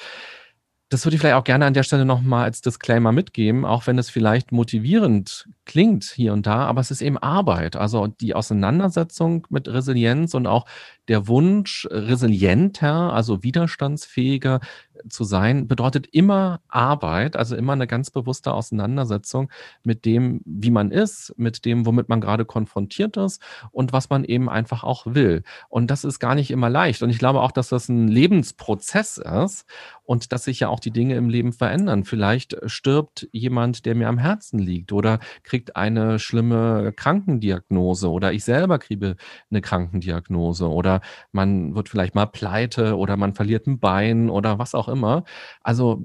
[0.92, 3.96] das würde ich vielleicht auch gerne an der Stelle nochmal als Disclaimer mitgeben, auch wenn
[3.96, 7.76] es vielleicht motivierend klingt hier und da, aber es ist eben Arbeit.
[7.76, 10.66] Also die Auseinandersetzung mit Resilienz und auch
[11.08, 14.60] der Wunsch, resilienter, also widerstandsfähiger
[15.08, 19.50] zu sein, bedeutet immer Arbeit, also immer eine ganz bewusste Auseinandersetzung
[19.82, 24.24] mit dem, wie man ist, mit dem, womit man gerade konfrontiert ist und was man
[24.24, 25.42] eben einfach auch will.
[25.68, 27.02] Und das ist gar nicht immer leicht.
[27.02, 29.66] Und ich glaube auch, dass das ein Lebensprozess ist
[30.04, 32.04] und dass sich ja auch die Dinge im Leben verändern.
[32.04, 38.44] Vielleicht stirbt jemand, der mir am Herzen liegt oder kriegt eine schlimme Krankendiagnose oder ich
[38.44, 39.16] selber kriege
[39.50, 41.00] eine Krankendiagnose oder
[41.32, 44.91] man wird vielleicht mal pleite oder man verliert ein Bein oder was auch immer.
[45.62, 46.04] Also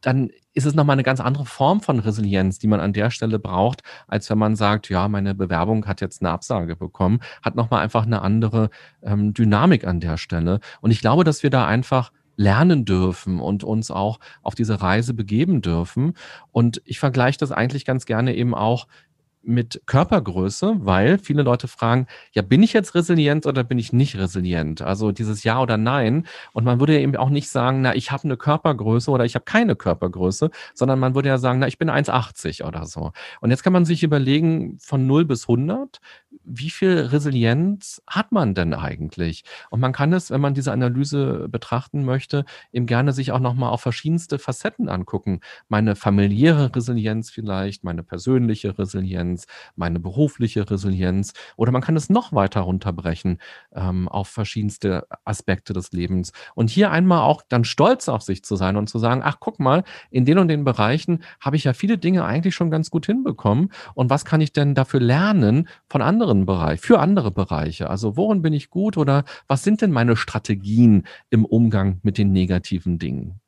[0.00, 3.38] dann ist es nochmal eine ganz andere Form von Resilienz, die man an der Stelle
[3.38, 7.82] braucht, als wenn man sagt, ja, meine Bewerbung hat jetzt eine Absage bekommen, hat nochmal
[7.82, 8.70] einfach eine andere
[9.02, 10.60] ähm, Dynamik an der Stelle.
[10.80, 15.14] Und ich glaube, dass wir da einfach lernen dürfen und uns auch auf diese Reise
[15.14, 16.14] begeben dürfen.
[16.52, 18.86] Und ich vergleiche das eigentlich ganz gerne eben auch
[19.46, 24.16] mit Körpergröße, weil viele Leute fragen, ja, bin ich jetzt resilient oder bin ich nicht
[24.16, 24.82] resilient?
[24.82, 26.26] Also dieses Ja oder Nein.
[26.52, 29.44] Und man würde eben auch nicht sagen, na, ich habe eine Körpergröße oder ich habe
[29.44, 33.12] keine Körpergröße, sondern man würde ja sagen, na, ich bin 1,80 oder so.
[33.40, 36.00] Und jetzt kann man sich überlegen, von 0 bis 100,
[36.44, 39.44] wie viel Resilienz hat man denn eigentlich?
[39.70, 43.70] Und man kann es, wenn man diese Analyse betrachten möchte, eben gerne sich auch nochmal
[43.70, 45.40] auf verschiedenste Facetten angucken.
[45.68, 52.32] Meine familiäre Resilienz vielleicht, meine persönliche Resilienz, meine berufliche Resilienz oder man kann es noch
[52.32, 53.38] weiter runterbrechen
[53.72, 56.32] ähm, auf verschiedenste Aspekte des Lebens.
[56.54, 59.60] Und hier einmal auch dann stolz auf sich zu sein und zu sagen, ach guck
[59.60, 63.06] mal, in den und den Bereichen habe ich ja viele Dinge eigentlich schon ganz gut
[63.06, 63.70] hinbekommen.
[63.94, 67.88] Und was kann ich denn dafür lernen von anderen Bereichen, für andere Bereiche?
[67.88, 72.32] Also worin bin ich gut oder was sind denn meine Strategien im Umgang mit den
[72.32, 73.40] negativen Dingen?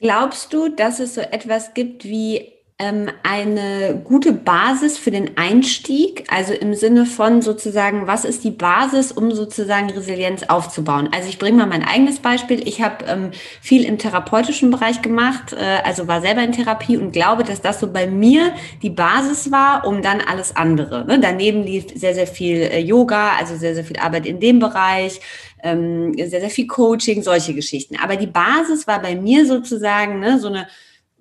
[0.00, 6.52] Glaubst du, dass es so etwas gibt wie eine gute Basis für den Einstieg, also
[6.52, 11.08] im Sinne von sozusagen, was ist die Basis, um sozusagen Resilienz aufzubauen?
[11.14, 12.66] Also ich bringe mal mein eigenes Beispiel.
[12.66, 17.12] Ich habe ähm, viel im therapeutischen Bereich gemacht, äh, also war selber in Therapie und
[17.12, 21.04] glaube, dass das so bei mir die Basis war, um dann alles andere.
[21.04, 21.20] Ne?
[21.20, 25.20] Daneben lief sehr, sehr viel äh, Yoga, also sehr, sehr viel Arbeit in dem Bereich,
[25.62, 27.96] ähm, sehr, sehr viel Coaching, solche Geschichten.
[28.02, 30.66] Aber die Basis war bei mir sozusagen ne, so eine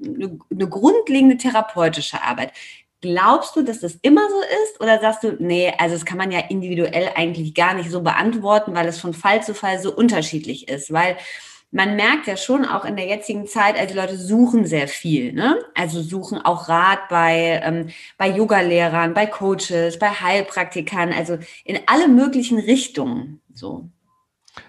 [0.02, 2.54] eine, grundlegende therapeutische Arbeit.
[3.02, 4.82] Glaubst du, dass das immer so ist?
[4.82, 8.74] Oder sagst du, nee, also das kann man ja individuell eigentlich gar nicht so beantworten,
[8.74, 10.92] weil es von Fall zu Fall so unterschiedlich ist?
[10.94, 11.18] Weil
[11.74, 15.60] man merkt ja schon auch in der jetzigen Zeit, also Leute suchen sehr viel, ne?
[15.74, 22.08] Also suchen auch Rat bei, ähm, bei Yogalehrern, bei Coaches, bei Heilpraktikern, also in alle
[22.08, 23.42] möglichen Richtungen.
[23.54, 23.90] So.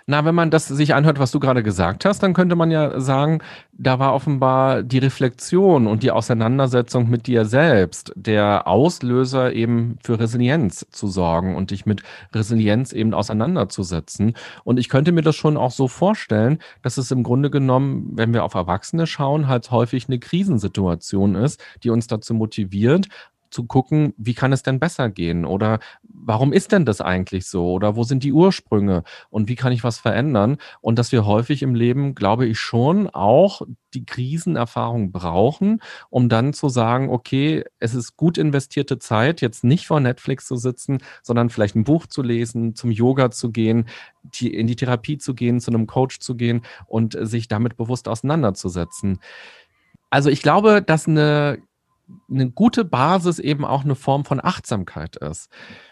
[0.07, 3.01] Na, wenn man das sich anhört, was du gerade gesagt hast, dann könnte man ja
[3.01, 3.40] sagen,
[3.73, 10.18] da war offenbar die Reflexion und die Auseinandersetzung mit dir selbst der Auslöser eben für
[10.18, 12.03] Resilienz zu sorgen und dich mit
[12.35, 14.35] Resilienz eben auseinanderzusetzen.
[14.64, 18.33] Und ich könnte mir das schon auch so vorstellen, dass es im Grunde genommen, wenn
[18.33, 23.09] wir auf Erwachsene schauen, halt häufig eine Krisensituation ist, die uns dazu motiviert,
[23.55, 25.79] zu gucken, wie kann es denn besser gehen oder
[26.26, 29.84] warum ist denn das eigentlich so oder wo sind die Ursprünge und wie kann ich
[29.84, 35.80] was verändern und dass wir häufig im Leben, glaube ich schon, auch die Krisenerfahrung brauchen,
[36.10, 40.56] um dann zu sagen, okay, es ist gut investierte Zeit, jetzt nicht vor Netflix zu
[40.56, 43.87] sitzen, sondern vielleicht ein Buch zu lesen, zum Yoga zu gehen,
[44.40, 49.20] in die Therapie zu gehen, zu einem Coach zu gehen und sich damit bewusst auseinanderzusetzen.
[50.10, 51.58] Also ich glaube, dass eine
[52.30, 55.48] eine gute Basis eben auch eine Form von Achtsamkeit ist.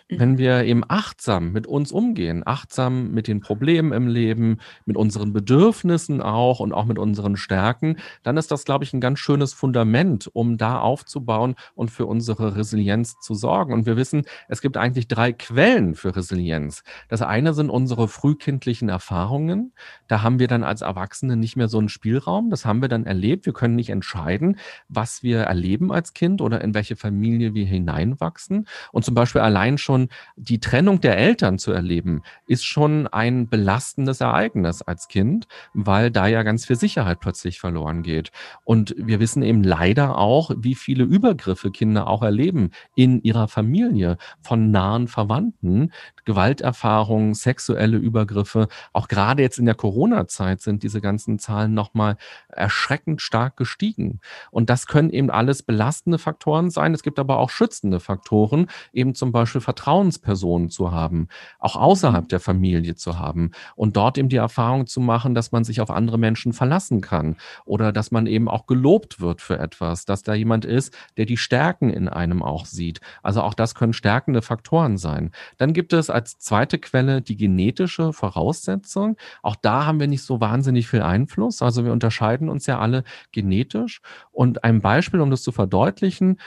[0.08, 5.32] Wenn wir eben achtsam mit uns umgehen, achtsam mit den Problemen im Leben, mit unseren
[5.32, 9.52] Bedürfnissen auch und auch mit unseren Stärken, dann ist das, glaube ich, ein ganz schönes
[9.52, 13.72] Fundament, um da aufzubauen und für unsere Resilienz zu sorgen.
[13.72, 16.82] Und wir wissen, es gibt eigentlich drei Quellen für Resilienz.
[17.08, 19.72] Das eine sind unsere frühkindlichen Erfahrungen.
[20.08, 22.50] Da haben wir dann als Erwachsene nicht mehr so einen Spielraum.
[22.50, 23.46] Das haben wir dann erlebt.
[23.46, 28.66] Wir können nicht entscheiden, was wir erleben als Kind oder in welche Familie wir hineinwachsen.
[28.92, 33.48] Und zum Beispiel allein schon schon die Trennung der Eltern zu erleben, ist schon ein
[33.48, 38.30] belastendes Ereignis als Kind, weil da ja ganz viel Sicherheit plötzlich verloren geht.
[38.64, 44.16] Und wir wissen eben leider auch, wie viele Übergriffe Kinder auch erleben in ihrer Familie
[44.40, 45.92] von nahen Verwandten,
[46.24, 48.68] Gewalterfahrungen, sexuelle Übergriffe.
[48.92, 52.16] Auch gerade jetzt in der Corona-Zeit sind diese ganzen Zahlen nochmal
[52.48, 54.20] erschreckend stark gestiegen.
[54.50, 56.94] Und das können eben alles belastende Faktoren sein.
[56.94, 62.40] Es gibt aber auch schützende Faktoren, eben zum Beispiel Vertrauenspersonen zu haben, auch außerhalb der
[62.40, 66.18] Familie zu haben und dort eben die Erfahrung zu machen, dass man sich auf andere
[66.18, 70.64] Menschen verlassen kann oder dass man eben auch gelobt wird für etwas, dass da jemand
[70.64, 73.00] ist, der die Stärken in einem auch sieht.
[73.22, 75.30] Also auch das können stärkende Faktoren sein.
[75.58, 79.16] Dann gibt es als zweite Quelle die genetische Voraussetzung.
[79.42, 81.62] Auch da haben wir nicht so wahnsinnig viel Einfluss.
[81.62, 84.00] Also wir unterscheiden uns ja alle genetisch.
[84.30, 86.38] Und ein Beispiel, um das zu verdeutlichen,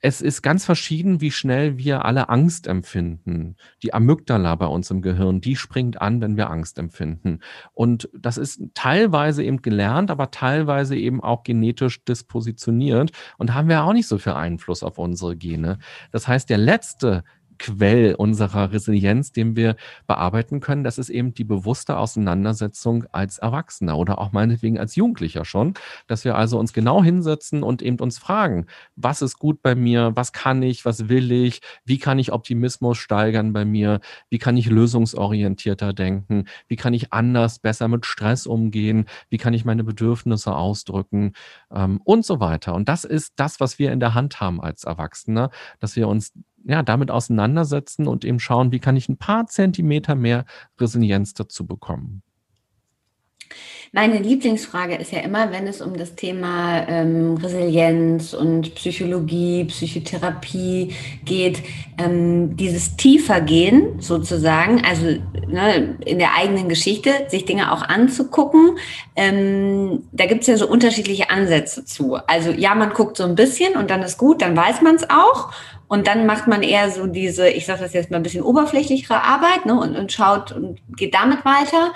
[0.00, 3.56] es ist ganz verschieden, wie schnell wir alle Angst empfinden.
[3.82, 7.40] Die Amygdala bei uns im Gehirn, die springt an, wenn wir Angst empfinden.
[7.72, 13.10] Und das ist teilweise eben gelernt, aber teilweise eben auch genetisch dispositioniert.
[13.38, 15.78] Und haben wir auch nicht so viel Einfluss auf unsere Gene.
[16.12, 17.24] Das heißt, der letzte
[17.58, 20.84] Quell unserer Resilienz, den wir bearbeiten können.
[20.84, 25.74] Das ist eben die bewusste Auseinandersetzung als Erwachsener oder auch meinetwegen als Jugendlicher schon,
[26.06, 30.12] dass wir also uns genau hinsetzen und eben uns fragen, was ist gut bei mir,
[30.14, 34.56] was kann ich, was will ich, wie kann ich Optimismus steigern bei mir, wie kann
[34.56, 39.84] ich lösungsorientierter denken, wie kann ich anders, besser mit Stress umgehen, wie kann ich meine
[39.84, 41.32] Bedürfnisse ausdrücken
[41.72, 42.74] ähm, und so weiter.
[42.74, 46.32] Und das ist das, was wir in der Hand haben als Erwachsener, dass wir uns
[46.66, 50.44] ja, damit auseinandersetzen und eben schauen, wie kann ich ein paar Zentimeter mehr
[50.78, 52.22] Resilienz dazu bekommen.
[53.92, 60.92] Meine Lieblingsfrage ist ja immer, wenn es um das Thema ähm, Resilienz und Psychologie, Psychotherapie
[61.24, 61.62] geht,
[61.96, 65.06] ähm, dieses Tiefergehen sozusagen, also
[65.46, 68.76] ne, in der eigenen Geschichte, sich Dinge auch anzugucken.
[69.14, 72.16] Ähm, da gibt es ja so unterschiedliche Ansätze zu.
[72.26, 75.08] Also ja, man guckt so ein bisschen und dann ist gut, dann weiß man es
[75.08, 75.52] auch.
[75.88, 79.22] Und dann macht man eher so diese, ich sage das jetzt mal ein bisschen oberflächlichere
[79.22, 81.92] Arbeit ne, und, und schaut und geht damit weiter.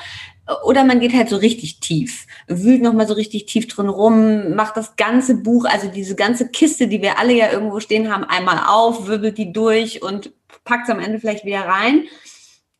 [0.64, 4.76] Oder man geht halt so richtig tief, wühlt nochmal so richtig tief drin rum, macht
[4.76, 8.58] das ganze Buch, also diese ganze Kiste, die wir alle ja irgendwo stehen haben, einmal
[8.66, 10.32] auf, wirbelt die durch und
[10.64, 12.04] packt es am Ende vielleicht wieder rein.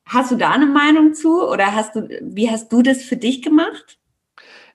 [0.05, 3.43] Hast du da eine Meinung zu oder hast du, wie hast du das für dich
[3.43, 4.00] gemacht?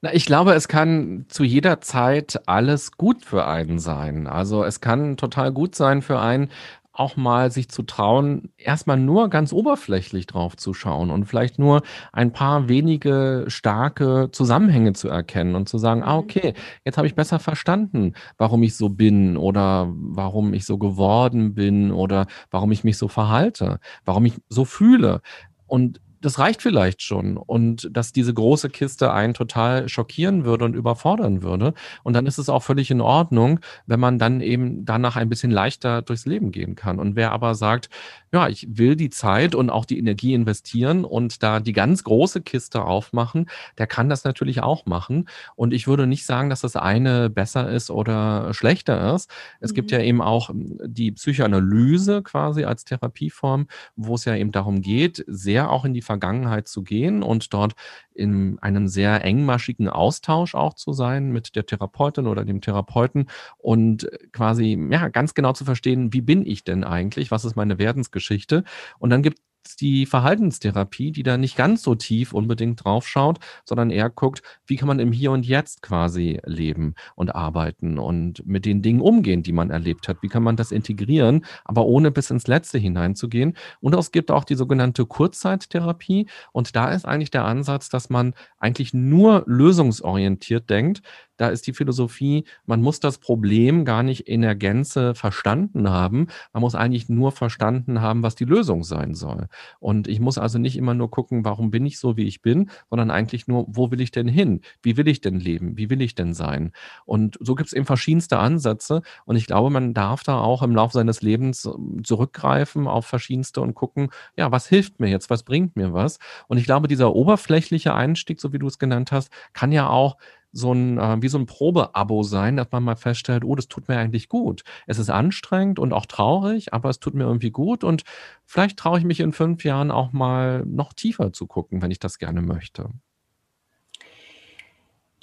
[0.05, 4.27] Na, ich glaube, es kann zu jeder Zeit alles gut für einen sein.
[4.27, 6.49] Also es kann total gut sein für einen,
[6.93, 11.81] auch mal sich zu trauen, erstmal nur ganz oberflächlich drauf zu schauen und vielleicht nur
[12.13, 16.19] ein paar wenige starke Zusammenhänge zu erkennen und zu sagen, ah, mhm.
[16.19, 21.55] okay, jetzt habe ich besser verstanden, warum ich so bin oder warum ich so geworden
[21.55, 25.21] bin oder warum ich mich so verhalte, warum ich so fühle.
[25.65, 27.37] Und das reicht vielleicht schon.
[27.37, 31.73] Und dass diese große Kiste einen total schockieren würde und überfordern würde.
[32.03, 35.51] Und dann ist es auch völlig in Ordnung, wenn man dann eben danach ein bisschen
[35.51, 36.99] leichter durchs Leben gehen kann.
[36.99, 37.89] Und wer aber sagt,
[38.33, 42.41] ja, ich will die Zeit und auch die Energie investieren und da die ganz große
[42.41, 43.45] Kiste aufmachen,
[43.77, 45.29] der kann das natürlich auch machen.
[45.55, 49.29] Und ich würde nicht sagen, dass das eine besser ist oder schlechter ist.
[49.59, 49.75] Es mhm.
[49.75, 54.81] gibt ja eben auch hm, die Psychoanalyse quasi als Therapieform, wo es ja eben darum
[54.81, 57.73] geht, sehr auch in die Vergangenheit zu gehen und dort
[58.13, 64.09] in einem sehr engmaschigen Austausch auch zu sein mit der Therapeutin oder dem Therapeuten und
[64.31, 68.63] quasi ja ganz genau zu verstehen, wie bin ich denn eigentlich, was ist meine Werdensgeschichte?
[68.97, 69.39] Und dann gibt
[69.75, 74.87] die Verhaltenstherapie, die da nicht ganz so tief unbedingt draufschaut, sondern eher guckt, wie kann
[74.87, 79.53] man im Hier und Jetzt quasi leben und arbeiten und mit den Dingen umgehen, die
[79.53, 80.21] man erlebt hat.
[80.21, 83.55] Wie kann man das integrieren, aber ohne bis ins Letzte hineinzugehen.
[83.81, 86.27] Und es gibt auch die sogenannte Kurzzeittherapie.
[86.51, 91.01] Und da ist eigentlich der Ansatz, dass man eigentlich nur lösungsorientiert denkt,
[91.37, 96.27] da ist die Philosophie, man muss das Problem gar nicht in der Gänze verstanden haben.
[96.53, 99.47] Man muss eigentlich nur verstanden haben, was die Lösung sein soll.
[99.79, 102.69] Und ich muss also nicht immer nur gucken, warum bin ich so, wie ich bin,
[102.89, 104.61] sondern eigentlich nur, wo will ich denn hin?
[104.81, 105.77] Wie will ich denn leben?
[105.77, 106.71] Wie will ich denn sein?
[107.05, 109.01] Und so gibt es eben verschiedenste Ansätze.
[109.25, 113.61] Und ich glaube, man darf da auch im Laufe seines Lebens ähm, zurückgreifen auf verschiedenste
[113.61, 115.29] und gucken, ja, was hilft mir jetzt?
[115.29, 116.19] Was bringt mir was?
[116.47, 120.17] Und ich glaube, dieser oberflächliche Einstieg, so wie du es genannt hast, kann ja auch
[120.55, 123.89] so ein, äh, wie so ein Probeabo sein, dass man mal feststellt, oh, das tut
[123.89, 124.63] mir eigentlich gut.
[124.87, 128.03] Es ist anstrengend und auch traurig, aber es tut mir irgendwie gut und
[128.45, 131.99] vielleicht traue ich mich in fünf Jahren auch mal noch tiefer zu gucken, wenn ich
[131.99, 132.89] das gerne möchte.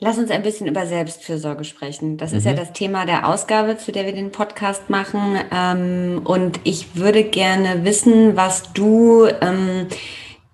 [0.04, 2.18] Lass uns ein bisschen über Selbstfürsorge sprechen.
[2.18, 2.38] Das mhm.
[2.38, 2.56] ist ja mhm.
[2.56, 5.38] das Thema der Ausgabe, zu der wir den Podcast machen.
[5.50, 9.86] Ähm, und ich würde gerne wissen, was du ähm,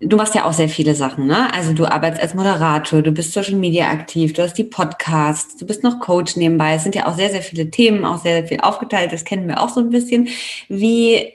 [0.01, 1.53] Du machst ja auch sehr viele Sachen, ne?
[1.53, 5.67] Also du arbeitest als Moderator, du bist Social Media aktiv, du hast die Podcasts, du
[5.67, 6.75] bist noch Coach nebenbei.
[6.75, 9.13] Es sind ja auch sehr, sehr viele Themen, auch sehr, sehr viel aufgeteilt.
[9.13, 10.29] Das kennen wir auch so ein bisschen.
[10.69, 11.33] Wie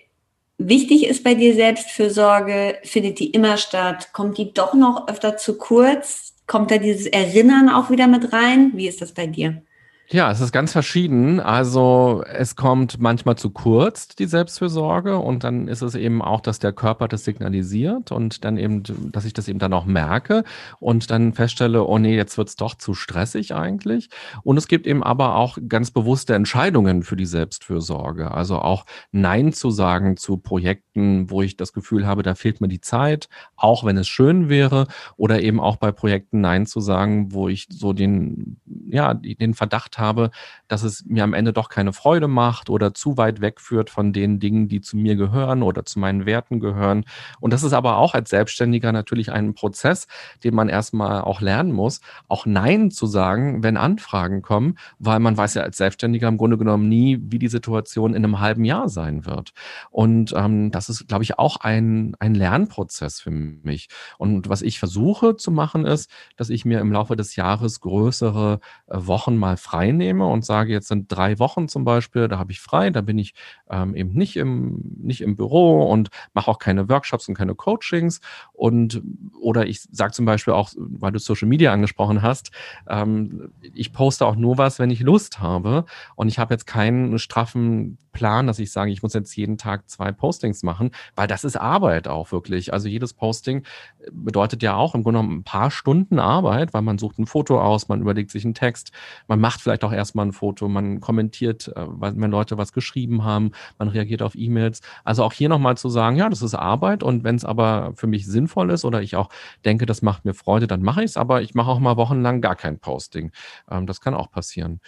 [0.58, 2.78] wichtig ist bei dir Selbstfürsorge?
[2.84, 4.14] Findet die immer statt?
[4.14, 6.34] Kommt die doch noch öfter zu kurz?
[6.48, 8.72] Kommt da dieses Erinnern auch wieder mit rein?
[8.76, 9.62] Wie ist das bei dir?
[10.10, 11.40] Ja, es ist ganz verschieden.
[11.40, 16.60] Also es kommt manchmal zu kurz, die Selbstfürsorge, und dann ist es eben auch, dass
[16.60, 20.44] der Körper das signalisiert und dann eben, dass ich das eben dann auch merke
[20.80, 24.10] und dann feststelle, oh nee, jetzt wird's doch zu stressig eigentlich.
[24.44, 28.32] Und es gibt eben aber auch ganz bewusste Entscheidungen für die Selbstfürsorge.
[28.32, 32.68] Also auch Nein zu sagen zu Projekten, wo ich das Gefühl habe, da fehlt mir
[32.68, 34.86] die Zeit, auch wenn es schön wäre,
[35.16, 38.58] oder eben auch bei Projekten Nein zu sagen, wo ich so den,
[38.90, 40.32] ja, den Verdacht gemerkt habe,
[40.68, 44.40] dass es mir am Ende doch keine Freude macht oder zu weit wegführt von den
[44.40, 47.06] Dingen, die zu mir gehören oder zu meinen Werten gehören.
[47.40, 50.08] Und das ist aber auch als Selbstständiger natürlich ein Prozess,
[50.44, 55.38] den man erstmal auch lernen muss, auch Nein zu sagen, wenn Anfragen kommen, weil man
[55.38, 58.90] weiß ja als Selbstständiger im Grunde genommen nie, wie die Situation in einem halben Jahr
[58.90, 59.54] sein wird.
[59.92, 63.90] Und ähm, das ist, glaube ich, auch ein, ein Lernprozess für mich.
[64.18, 68.60] Und was ich versuche zu machen, ist, dass ich mir im Laufe des Jahres größere
[68.88, 72.38] äh, Wochen mal frei frei nehme und sage, jetzt sind drei Wochen zum Beispiel, da
[72.38, 73.34] habe ich frei, da bin ich
[73.70, 78.22] ähm, eben nicht im, nicht im Büro und mache auch keine Workshops und keine Coachings.
[78.54, 79.02] Und
[79.40, 82.52] oder ich sage zum Beispiel auch, weil du Social Media angesprochen hast,
[82.88, 85.86] ähm, ich poste auch nur was, wenn ich Lust habe.
[86.16, 89.90] Und ich habe jetzt keinen straffen Plan, dass ich sage, ich muss jetzt jeden Tag
[89.90, 92.72] zwei Postings machen, weil das ist Arbeit auch wirklich.
[92.72, 93.64] Also jedes Posting
[94.12, 97.60] bedeutet ja auch im Grunde genommen ein paar Stunden Arbeit, weil man sucht ein Foto
[97.60, 98.92] aus, man überlegt sich einen Text,
[99.28, 103.24] man macht vielleicht vielleicht auch erstmal ein Foto, man kommentiert, äh, wenn Leute was geschrieben
[103.24, 104.82] haben, man reagiert auf E-Mails.
[105.04, 108.06] Also auch hier nochmal zu sagen, ja, das ist Arbeit und wenn es aber für
[108.06, 109.30] mich sinnvoll ist oder ich auch
[109.66, 112.42] denke, das macht mir Freude, dann mache ich es, aber ich mache auch mal wochenlang
[112.42, 113.32] gar kein Posting.
[113.70, 114.80] Ähm, das kann auch passieren.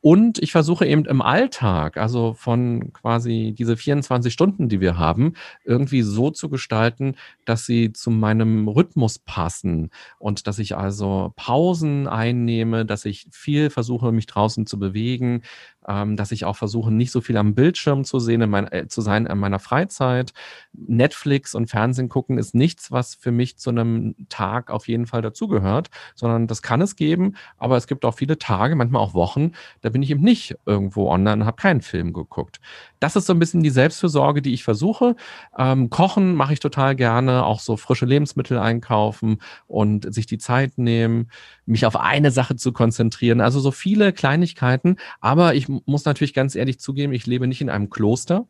[0.00, 5.34] Und ich versuche eben im Alltag, also von quasi diese 24 Stunden, die wir haben,
[5.64, 9.90] irgendwie so zu gestalten, dass sie zu meinem Rhythmus passen.
[10.18, 15.42] Und dass ich also Pausen einnehme, dass ich viel versuche, mich draußen zu bewegen,
[15.88, 18.88] ähm, dass ich auch versuche, nicht so viel am Bildschirm zu sehen, in mein, äh,
[18.88, 20.32] zu sein in meiner Freizeit.
[20.72, 25.22] Netflix und Fernsehen gucken ist nichts, was für mich zu einem Tag auf jeden Fall
[25.22, 29.52] dazugehört, sondern das kann es geben, aber es gibt auch viele Tage, manchmal auch Wochen,
[29.80, 32.60] da bin ich eben nicht irgendwo online und habe keinen Film geguckt.
[33.00, 35.16] Das ist so ein bisschen die Selbstfürsorge, die ich versuche.
[35.56, 40.78] Ähm, kochen mache ich total gerne, auch so frische Lebensmittel einkaufen und sich die Zeit
[40.78, 41.30] nehmen,
[41.66, 43.40] mich auf eine Sache zu konzentrieren.
[43.40, 47.70] Also so viele Kleinigkeiten, aber ich muss natürlich ganz ehrlich zugeben, ich lebe nicht in
[47.70, 48.46] einem Kloster.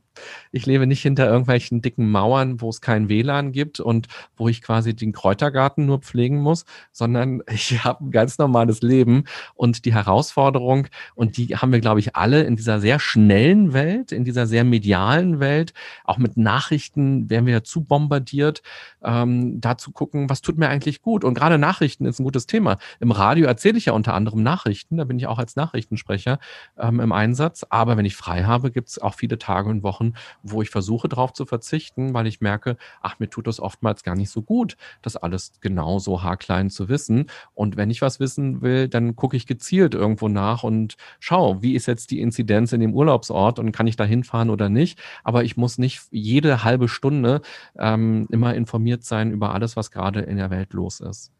[0.52, 4.62] Ich lebe nicht hinter irgendwelchen dicken Mauern, wo es kein WLAN gibt und wo ich
[4.62, 9.94] quasi den Kräutergarten nur pflegen muss, sondern ich habe ein ganz normales Leben und die
[9.94, 14.46] Herausforderung, und die haben wir, glaube ich, alle in dieser sehr schnellen Welt, in dieser
[14.46, 15.72] sehr medialen Welt,
[16.04, 18.62] auch mit Nachrichten werden wir ja zu bombardiert,
[19.02, 21.24] ähm, da zu gucken, was tut mir eigentlich gut.
[21.24, 22.78] Und gerade Nachrichten ist ein gutes Thema.
[23.00, 26.38] Im Radio erzähle ich ja unter anderem Nachrichten, da bin ich auch als Nachrichtensprecher
[26.78, 27.64] ähm, im Einsatz.
[27.68, 30.05] Aber wenn ich frei habe, gibt es auch viele Tage und Wochen,
[30.42, 34.14] wo ich versuche, darauf zu verzichten, weil ich merke, ach, mir tut das oftmals gar
[34.14, 37.26] nicht so gut, das alles genau so haarklein zu wissen.
[37.54, 41.74] Und wenn ich was wissen will, dann gucke ich gezielt irgendwo nach und schaue, wie
[41.74, 44.98] ist jetzt die Inzidenz in dem Urlaubsort und kann ich da hinfahren oder nicht.
[45.24, 47.40] Aber ich muss nicht jede halbe Stunde
[47.78, 51.32] ähm, immer informiert sein über alles, was gerade in der Welt los ist.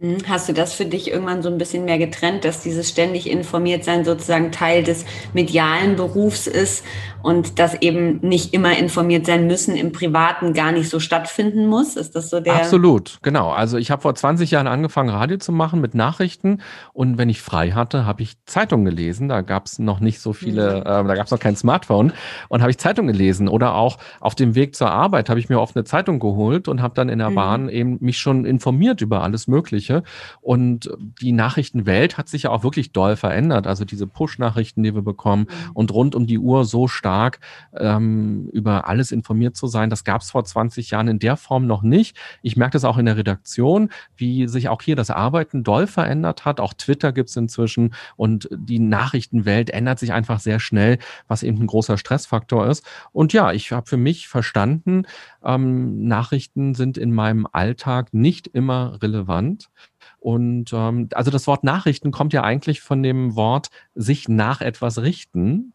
[0.00, 3.30] Hm, hast du das für dich irgendwann so ein bisschen mehr getrennt, dass dieses ständig
[3.30, 6.84] informiert sein sozusagen Teil des medialen Berufs ist
[7.22, 11.94] und dass eben nicht immer informiert sein müssen im Privaten gar nicht so stattfinden muss?
[11.94, 12.56] Ist das so der?
[12.56, 13.50] Absolut, genau.
[13.50, 16.60] Also ich habe vor 20 Jahren angefangen, Radio zu machen mit Nachrichten
[16.92, 19.28] und wenn ich frei hatte, habe ich Zeitung gelesen.
[19.28, 20.80] Da gab es noch nicht so viele, mhm.
[20.80, 22.12] äh, da gab es noch kein Smartphone
[22.48, 25.60] und habe ich Zeitung gelesen oder auch auf dem Weg zur Arbeit habe ich mir
[25.60, 27.34] oft eine Zeitung geholt und habe dann in der mhm.
[27.36, 29.83] Bahn eben mich schon informiert über alles Mögliche.
[29.84, 30.02] Mögliche.
[30.40, 33.66] Und die Nachrichtenwelt hat sich ja auch wirklich doll verändert.
[33.66, 35.70] Also diese Push-Nachrichten, die wir bekommen mhm.
[35.74, 37.40] und rund um die Uhr so stark
[37.76, 41.66] ähm, über alles informiert zu sein, das gab es vor 20 Jahren in der Form
[41.66, 42.16] noch nicht.
[42.42, 46.44] Ich merke das auch in der Redaktion, wie sich auch hier das Arbeiten doll verändert
[46.44, 46.60] hat.
[46.60, 51.60] Auch Twitter gibt es inzwischen und die Nachrichtenwelt ändert sich einfach sehr schnell, was eben
[51.60, 52.84] ein großer Stressfaktor ist.
[53.12, 55.04] Und ja, ich habe für mich verstanden,
[55.44, 59.70] ähm, Nachrichten sind in meinem Alltag nicht immer relevant.
[60.18, 64.98] Und ähm, also das Wort Nachrichten kommt ja eigentlich von dem Wort sich nach etwas
[64.98, 65.72] richten.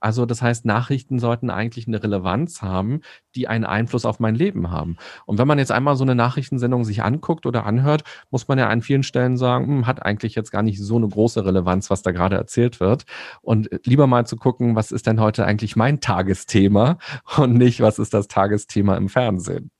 [0.00, 3.00] Also das heißt, Nachrichten sollten eigentlich eine Relevanz haben,
[3.34, 4.96] die einen Einfluss auf mein Leben haben.
[5.26, 8.68] Und wenn man jetzt einmal so eine Nachrichtensendung sich anguckt oder anhört, muss man ja
[8.68, 12.02] an vielen Stellen sagen, hm, hat eigentlich jetzt gar nicht so eine große Relevanz, was
[12.02, 13.04] da gerade erzählt wird.
[13.42, 16.98] Und lieber mal zu gucken, was ist denn heute eigentlich mein Tagesthema
[17.36, 19.70] und nicht, was ist das Tagesthema im Fernsehen.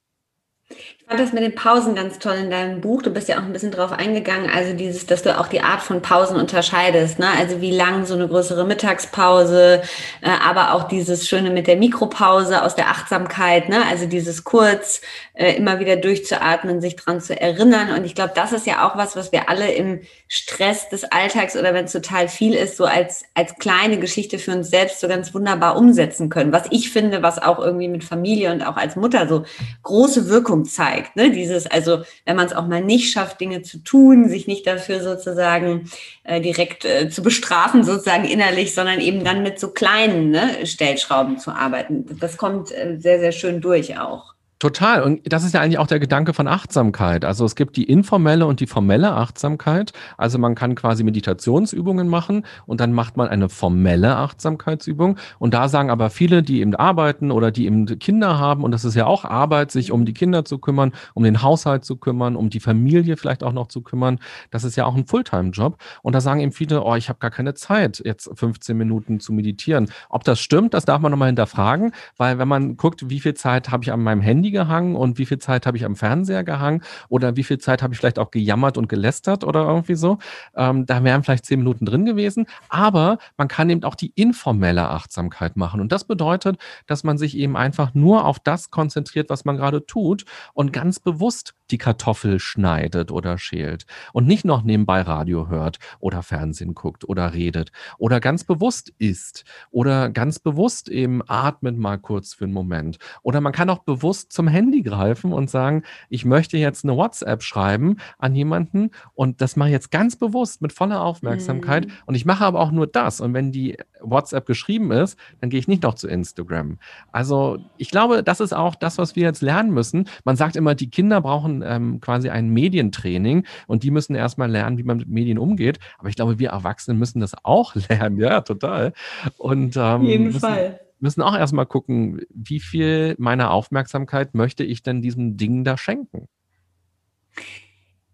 [1.09, 3.01] Fand das mit den Pausen ganz toll in deinem Buch.
[3.01, 5.81] Du bist ja auch ein bisschen drauf eingegangen, also dieses, dass du auch die Art
[5.81, 7.29] von Pausen unterscheidest, ne?
[7.39, 9.81] Also wie lang so eine größere Mittagspause,
[10.21, 13.87] äh, aber auch dieses Schöne mit der Mikropause aus der Achtsamkeit, ne?
[13.89, 15.01] Also dieses kurz
[15.33, 17.97] äh, immer wieder durchzuatmen, sich dran zu erinnern.
[17.97, 21.57] Und ich glaube, das ist ja auch was, was wir alle im Stress des Alltags
[21.57, 25.09] oder wenn es total viel ist, so als, als kleine Geschichte für uns selbst so
[25.09, 26.53] ganz wunderbar umsetzen können.
[26.53, 29.45] Was ich finde, was auch irgendwie mit Familie und auch als Mutter so
[29.85, 31.17] große Wirkung zeigt zeigt.
[31.17, 31.31] Ne?
[31.31, 35.01] Dieses, also wenn man es auch mal nicht schafft, Dinge zu tun, sich nicht dafür
[35.01, 35.91] sozusagen
[36.25, 41.39] äh, direkt äh, zu bestrafen, sozusagen innerlich, sondern eben dann mit so kleinen ne, Stellschrauben
[41.39, 42.07] zu arbeiten.
[42.21, 44.35] Das kommt äh, sehr, sehr schön durch auch.
[44.61, 45.05] Total.
[45.05, 47.25] Und das ist ja eigentlich auch der Gedanke von Achtsamkeit.
[47.25, 49.93] Also es gibt die informelle und die formelle Achtsamkeit.
[50.17, 55.17] Also man kann quasi Meditationsübungen machen und dann macht man eine formelle Achtsamkeitsübung.
[55.39, 58.85] Und da sagen aber viele, die eben arbeiten oder die eben Kinder haben, und das
[58.85, 62.35] ist ja auch Arbeit, sich um die Kinder zu kümmern, um den Haushalt zu kümmern,
[62.35, 64.19] um die Familie vielleicht auch noch zu kümmern.
[64.51, 65.79] Das ist ja auch ein Fulltime-Job.
[66.03, 69.33] Und da sagen eben viele, oh, ich habe gar keine Zeit, jetzt 15 Minuten zu
[69.33, 69.89] meditieren.
[70.09, 73.71] Ob das stimmt, das darf man nochmal hinterfragen, weil wenn man guckt, wie viel Zeit
[73.71, 76.45] habe ich an meinem Handy, Handy gehangen und wie viel Zeit habe ich am Fernseher
[76.45, 80.19] gehangen oder wie viel Zeit habe ich vielleicht auch gejammert und gelästert oder irgendwie so.
[80.57, 82.47] Ähm, da wären vielleicht zehn Minuten drin gewesen.
[82.69, 85.81] Aber man kann eben auch die informelle Achtsamkeit machen.
[85.81, 89.85] Und das bedeutet, dass man sich eben einfach nur auf das konzentriert, was man gerade
[89.87, 90.25] tut
[90.55, 96.23] und ganz bewusst die Kartoffel schneidet oder schält und nicht noch nebenbei Radio hört oder
[96.23, 102.35] Fernsehen guckt oder redet oder ganz bewusst isst oder ganz bewusst eben atmet mal kurz
[102.35, 102.99] für einen Moment.
[103.23, 107.43] Oder man kann auch bewusst zum Handy greifen und sagen, ich möchte jetzt eine WhatsApp
[107.43, 111.93] schreiben an jemanden und das mache ich jetzt ganz bewusst mit voller Aufmerksamkeit mhm.
[112.07, 115.59] und ich mache aber auch nur das und wenn die WhatsApp geschrieben ist, dann gehe
[115.59, 116.79] ich nicht noch zu Instagram.
[117.11, 120.09] Also ich glaube, das ist auch das, was wir jetzt lernen müssen.
[120.23, 124.79] Man sagt immer, die Kinder brauchen ähm, quasi ein Medientraining und die müssen erstmal lernen,
[124.79, 125.81] wie man mit Medien umgeht.
[125.99, 128.19] Aber ich glaube, wir Erwachsenen müssen das auch lernen.
[128.19, 128.93] Ja, total.
[129.37, 135.03] Und ähm, jeden Fall müssen auch erstmal gucken, wie viel meiner Aufmerksamkeit möchte ich denn
[135.03, 136.29] diesem Ding da schenken.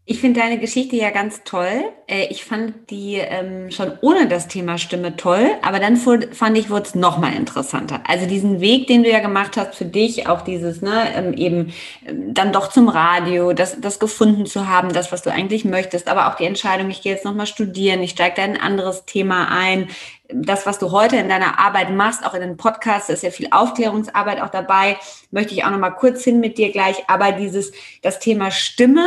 [0.07, 1.83] Ich finde deine Geschichte ja ganz toll.
[2.07, 6.69] Äh, ich fand die ähm, schon ohne das Thema Stimme toll, aber dann fand ich,
[6.69, 8.03] wurde es nochmal interessanter.
[8.07, 11.73] Also diesen Weg, den du ja gemacht hast für dich, auch dieses, ne, ähm, eben
[12.05, 16.07] ähm, dann doch zum Radio, das, das gefunden zu haben, das, was du eigentlich möchtest,
[16.07, 19.07] aber auch die Entscheidung, ich gehe jetzt nochmal studieren, ich steige da in ein anderes
[19.07, 19.89] Thema ein,
[20.29, 23.49] das, was du heute in deiner Arbeit machst, auch in den Podcasts, ist ja viel
[23.51, 24.97] Aufklärungsarbeit auch dabei,
[25.31, 27.05] möchte ich auch noch mal kurz hin mit dir gleich.
[27.09, 27.73] Aber dieses,
[28.03, 29.07] das Thema Stimme,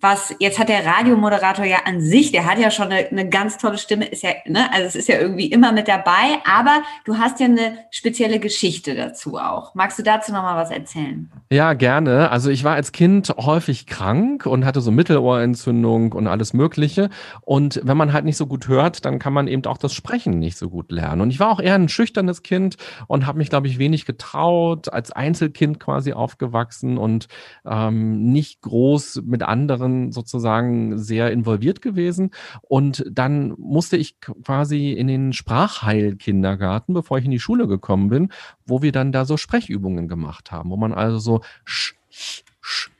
[0.00, 3.58] was jetzt hat der Radiomoderator ja an sich, der hat ja schon eine, eine ganz
[3.58, 7.18] tolle Stimme, ist ja, ne, also es ist ja irgendwie immer mit dabei, aber du
[7.18, 9.74] hast ja eine spezielle Geschichte dazu auch.
[9.74, 11.30] Magst du dazu noch mal was erzählen?
[11.50, 12.30] Ja, gerne.
[12.30, 17.10] Also ich war als Kind häufig krank und hatte so Mittelohrentzündung und alles Mögliche.
[17.42, 20.38] Und wenn man halt nicht so gut hört, dann kann man eben auch das Sprechen
[20.38, 21.20] nicht so gut lernen.
[21.20, 22.76] Und ich war auch eher ein schüchternes Kind
[23.06, 27.28] und habe mich, glaube ich, wenig getraut, als Einzelkind quasi aufgewachsen und
[27.64, 32.30] ähm, nicht groß mit anderen sozusagen sehr involviert gewesen.
[32.62, 38.30] Und dann musste ich quasi in den Sprachheilkindergarten, bevor ich in die Schule gekommen bin,
[38.66, 42.90] wo wir dann da so Sprechübungen gemacht haben, wo man also so sch, sch, sch,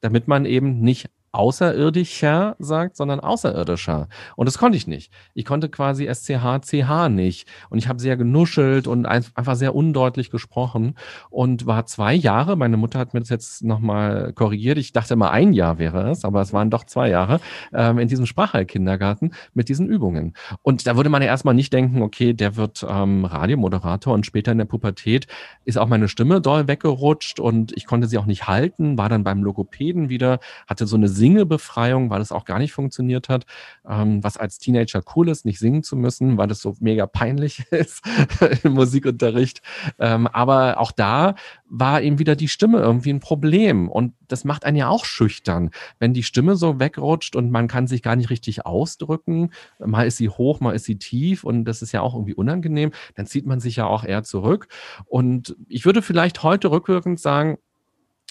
[0.00, 4.08] damit man eben nicht außerirdischer sagt, sondern außerirdischer.
[4.36, 5.12] Und das konnte ich nicht.
[5.34, 7.48] Ich konnte quasi SCH, CH nicht.
[7.70, 10.94] Und ich habe sehr genuschelt und einfach sehr undeutlich gesprochen
[11.30, 15.30] und war zwei Jahre, meine Mutter hat mir das jetzt nochmal korrigiert, ich dachte immer
[15.30, 17.40] ein Jahr wäre es, aber es waren doch zwei Jahre,
[17.72, 20.34] ähm, in diesem Sprachheilkindergarten mit diesen Übungen.
[20.62, 24.52] Und da würde man ja erstmal nicht denken, okay, der wird ähm, Radiomoderator und später
[24.52, 25.26] in der Pubertät
[25.64, 29.24] ist auch meine Stimme doll weggerutscht und ich konnte sie auch nicht halten, war dann
[29.24, 33.44] beim Logopäden wieder, hatte so eine Singebefreiung, weil es auch gar nicht funktioniert hat,
[33.86, 37.66] ähm, was als Teenager cool ist, nicht singen zu müssen, weil es so mega peinlich
[37.70, 38.02] ist
[38.62, 39.60] im Musikunterricht.
[39.98, 41.34] Ähm, aber auch da
[41.68, 43.88] war eben wieder die Stimme irgendwie ein Problem.
[43.90, 47.86] Und das macht einen ja auch schüchtern, wenn die Stimme so wegrutscht und man kann
[47.86, 49.50] sich gar nicht richtig ausdrücken.
[49.78, 52.92] Mal ist sie hoch, mal ist sie tief und das ist ja auch irgendwie unangenehm.
[53.16, 54.68] Dann zieht man sich ja auch eher zurück.
[55.04, 57.58] Und ich würde vielleicht heute rückwirkend sagen,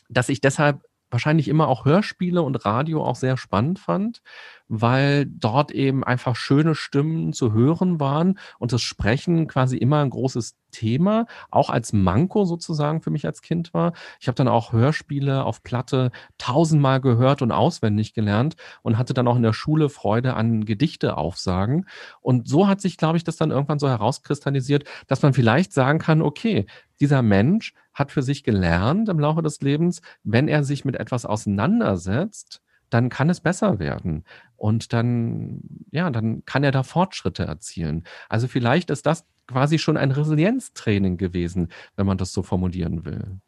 [0.09, 4.21] dass ich deshalb wahrscheinlich immer auch Hörspiele und Radio auch sehr spannend fand,
[4.67, 10.09] weil dort eben einfach schöne Stimmen zu hören waren und das Sprechen quasi immer ein
[10.09, 13.93] großes Thema, auch als Manko sozusagen für mich als Kind war.
[14.19, 19.27] Ich habe dann auch Hörspiele auf Platte tausendmal gehört und auswendig gelernt und hatte dann
[19.27, 21.85] auch in der Schule Freude an Gedichte aufsagen.
[22.19, 25.99] Und so hat sich, glaube ich, das dann irgendwann so herauskristallisiert, dass man vielleicht sagen
[25.99, 26.65] kann, okay,
[26.99, 31.25] dieser Mensch hat für sich gelernt im Laufe des Lebens, wenn er sich mit etwas
[31.25, 34.23] auseinandersetzt, dann kann es besser werden.
[34.55, 38.03] Und dann, ja, dann kann er da Fortschritte erzielen.
[38.29, 43.39] Also vielleicht ist das quasi schon ein Resilienztraining gewesen, wenn man das so formulieren will.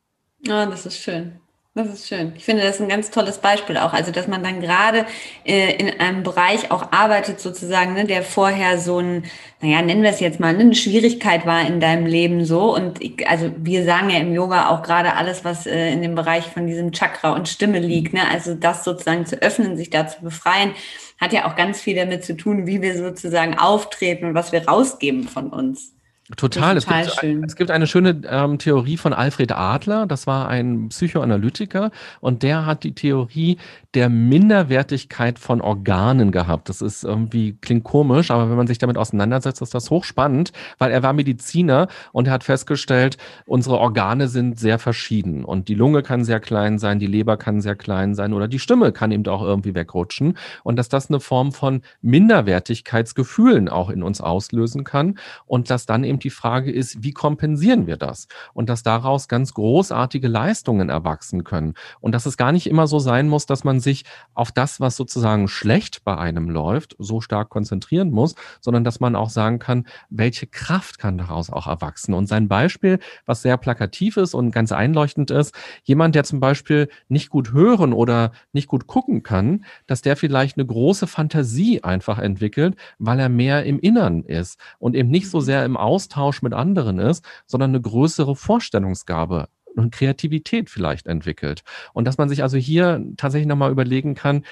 [0.46, 1.40] Ja, das ist schön.
[1.80, 2.34] Das ist schön.
[2.36, 3.94] Ich finde das ist ein ganz tolles Beispiel auch.
[3.94, 5.06] Also, dass man dann gerade
[5.46, 9.24] äh, in einem Bereich auch arbeitet, sozusagen, ne, der vorher so ein,
[9.62, 12.76] naja, nennen wir es jetzt mal, ne, eine Schwierigkeit war in deinem Leben so.
[12.76, 16.16] Und ich, also wir sagen ja im Yoga auch gerade alles, was äh, in dem
[16.16, 18.28] Bereich von diesem Chakra und Stimme liegt, ne?
[18.30, 20.74] Also das sozusagen zu öffnen, sich da zu befreien,
[21.18, 24.68] hat ja auch ganz viel damit zu tun, wie wir sozusagen auftreten und was wir
[24.68, 25.94] rausgeben von uns.
[26.38, 26.78] Total.
[26.78, 27.44] Es gibt, schön.
[27.44, 31.90] es gibt eine schöne ähm, Theorie von Alfred Adler, das war ein Psychoanalytiker
[32.22, 33.58] und der hat die Theorie
[33.96, 36.70] der Minderwertigkeit von Organen gehabt.
[36.70, 40.92] Das ist irgendwie, klingt komisch, aber wenn man sich damit auseinandersetzt, ist das hochspannend, weil
[40.92, 43.18] er war Mediziner und er hat festgestellt,
[43.48, 47.60] unsere Organe sind sehr verschieden und die Lunge kann sehr klein sein, die Leber kann
[47.60, 51.20] sehr klein sein oder die Stimme kann eben auch irgendwie wegrutschen und dass das eine
[51.20, 55.18] Form von Minderwertigkeitsgefühlen auch in uns auslösen kann
[55.48, 58.28] und dass dann eben und die Frage ist, wie kompensieren wir das?
[58.54, 61.76] Und dass daraus ganz großartige Leistungen erwachsen können.
[62.02, 64.04] Und dass es gar nicht immer so sein muss, dass man sich
[64.34, 69.16] auf das, was sozusagen schlecht bei einem läuft, so stark konzentrieren muss, sondern dass man
[69.16, 72.14] auch sagen kann, welche Kraft kann daraus auch erwachsen.
[72.14, 75.56] Und sein Beispiel, was sehr plakativ ist und ganz einleuchtend ist,
[75.86, 80.58] jemand, der zum Beispiel nicht gut hören oder nicht gut gucken kann, dass der vielleicht
[80.58, 85.38] eine große Fantasie einfach entwickelt, weil er mehr im Innern ist und eben nicht so
[85.38, 85.44] mhm.
[85.44, 91.64] sehr im Außen Austausch mit anderen ist, sondern eine größere Vorstellungsgabe und Kreativität vielleicht entwickelt.
[91.94, 94.44] Und dass man sich also hier tatsächlich nochmal überlegen kann,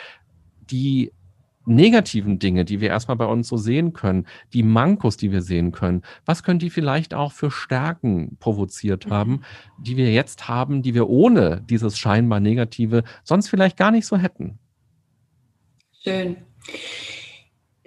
[0.70, 1.12] die
[1.66, 5.74] negativen Dinge, die wir erstmal bei uns so sehen können, die Mankos, die wir sehen
[5.74, 9.12] können, was können die vielleicht auch für Stärken provoziert mhm.
[9.12, 9.42] haben,
[9.78, 14.18] die wir jetzt haben, die wir ohne dieses scheinbar Negative sonst vielleicht gar nicht so
[14.18, 14.60] hätten?
[16.04, 16.38] Schön.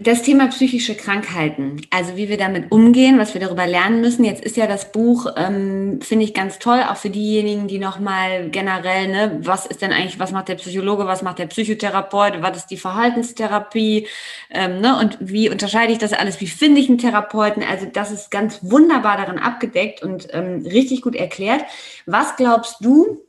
[0.02, 4.24] Das Thema psychische Krankheiten, also wie wir damit umgehen, was wir darüber lernen müssen.
[4.24, 8.48] Jetzt ist ja das Buch, ähm, finde ich ganz toll, auch für diejenigen, die nochmal
[8.48, 12.56] generell, ne, was ist denn eigentlich, was macht der Psychologe, was macht der Psychotherapeut, was
[12.56, 14.06] ist die Verhaltenstherapie,
[14.48, 17.62] ähm, ne, und wie unterscheide ich das alles, wie finde ich einen Therapeuten?
[17.62, 21.62] Also das ist ganz wunderbar darin abgedeckt und ähm, richtig gut erklärt.
[22.06, 23.20] Was glaubst du,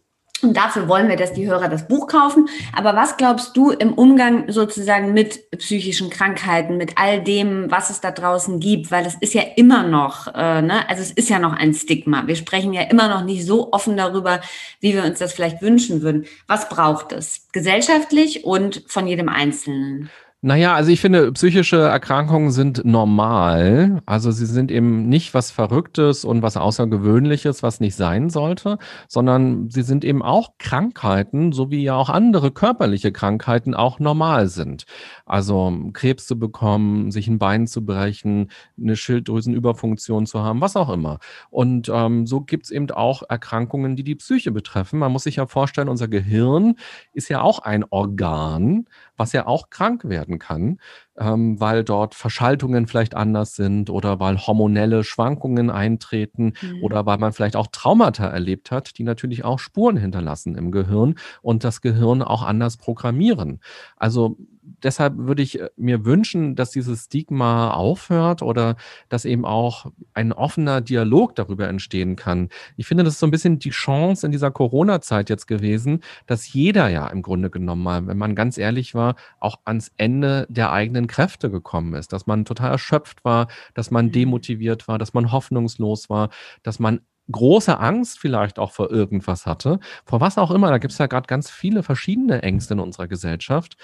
[0.42, 2.50] Und dafür wollen wir, dass die Hörer das Buch kaufen.
[2.76, 8.02] Aber was glaubst du im Umgang sozusagen mit psychischen Krankheiten, mit all dem, was es
[8.02, 8.92] da draußen gibt?
[8.92, 10.90] Weil es ist ja immer noch, äh, ne?
[10.90, 12.28] also es ist ja noch ein Stigma.
[12.28, 14.42] Wir sprechen ja immer noch nicht so offen darüber,
[14.80, 16.26] wie wir uns das vielleicht wünschen würden.
[16.48, 17.48] Was braucht es?
[17.52, 20.10] Gesellschaftlich und von jedem Einzelnen?
[20.44, 24.02] Naja, also ich finde, psychische Erkrankungen sind normal.
[24.08, 29.70] Also sie sind eben nicht was Verrücktes und was Außergewöhnliches, was nicht sein sollte, sondern
[29.70, 34.86] sie sind eben auch Krankheiten, so wie ja auch andere körperliche Krankheiten auch normal sind.
[35.32, 40.90] Also Krebs zu bekommen, sich ein Bein zu brechen, eine Schilddrüsenüberfunktion zu haben, was auch
[40.90, 41.20] immer.
[41.50, 45.00] Und ähm, so gibt's eben auch Erkrankungen, die die Psyche betreffen.
[45.00, 46.76] Man muss sich ja vorstellen, unser Gehirn
[47.14, 50.80] ist ja auch ein Organ, was ja auch krank werden kann,
[51.18, 56.84] ähm, weil dort Verschaltungen vielleicht anders sind oder weil hormonelle Schwankungen eintreten mhm.
[56.84, 61.16] oder weil man vielleicht auch Traumata erlebt hat, die natürlich auch Spuren hinterlassen im Gehirn
[61.42, 63.62] und das Gehirn auch anders programmieren.
[63.96, 68.76] Also deshalb würde ich äh, mir wünschen, dass dieses Stigma aufhört oder
[69.10, 72.50] dass eben auch ein offener Dialog darüber entstehen kann.
[72.78, 76.52] Ich finde, das ist so ein bisschen die Chance in dieser Corona-Zeit jetzt gewesen, dass
[76.54, 80.72] jeder ja im Grunde genommen mal, wenn man ganz ehrlich war, auch ans Ende der
[80.72, 84.12] eigenen Kräfte gekommen ist, dass man total erschöpft war, dass man mhm.
[84.12, 86.30] demotiviert war, dass man hoffnungslos war,
[86.64, 87.02] dass man
[87.32, 90.70] große Angst vielleicht auch vor irgendwas hatte, vor was auch immer.
[90.70, 93.78] Da gibt es ja gerade ganz viele verschiedene Ängste in unserer Gesellschaft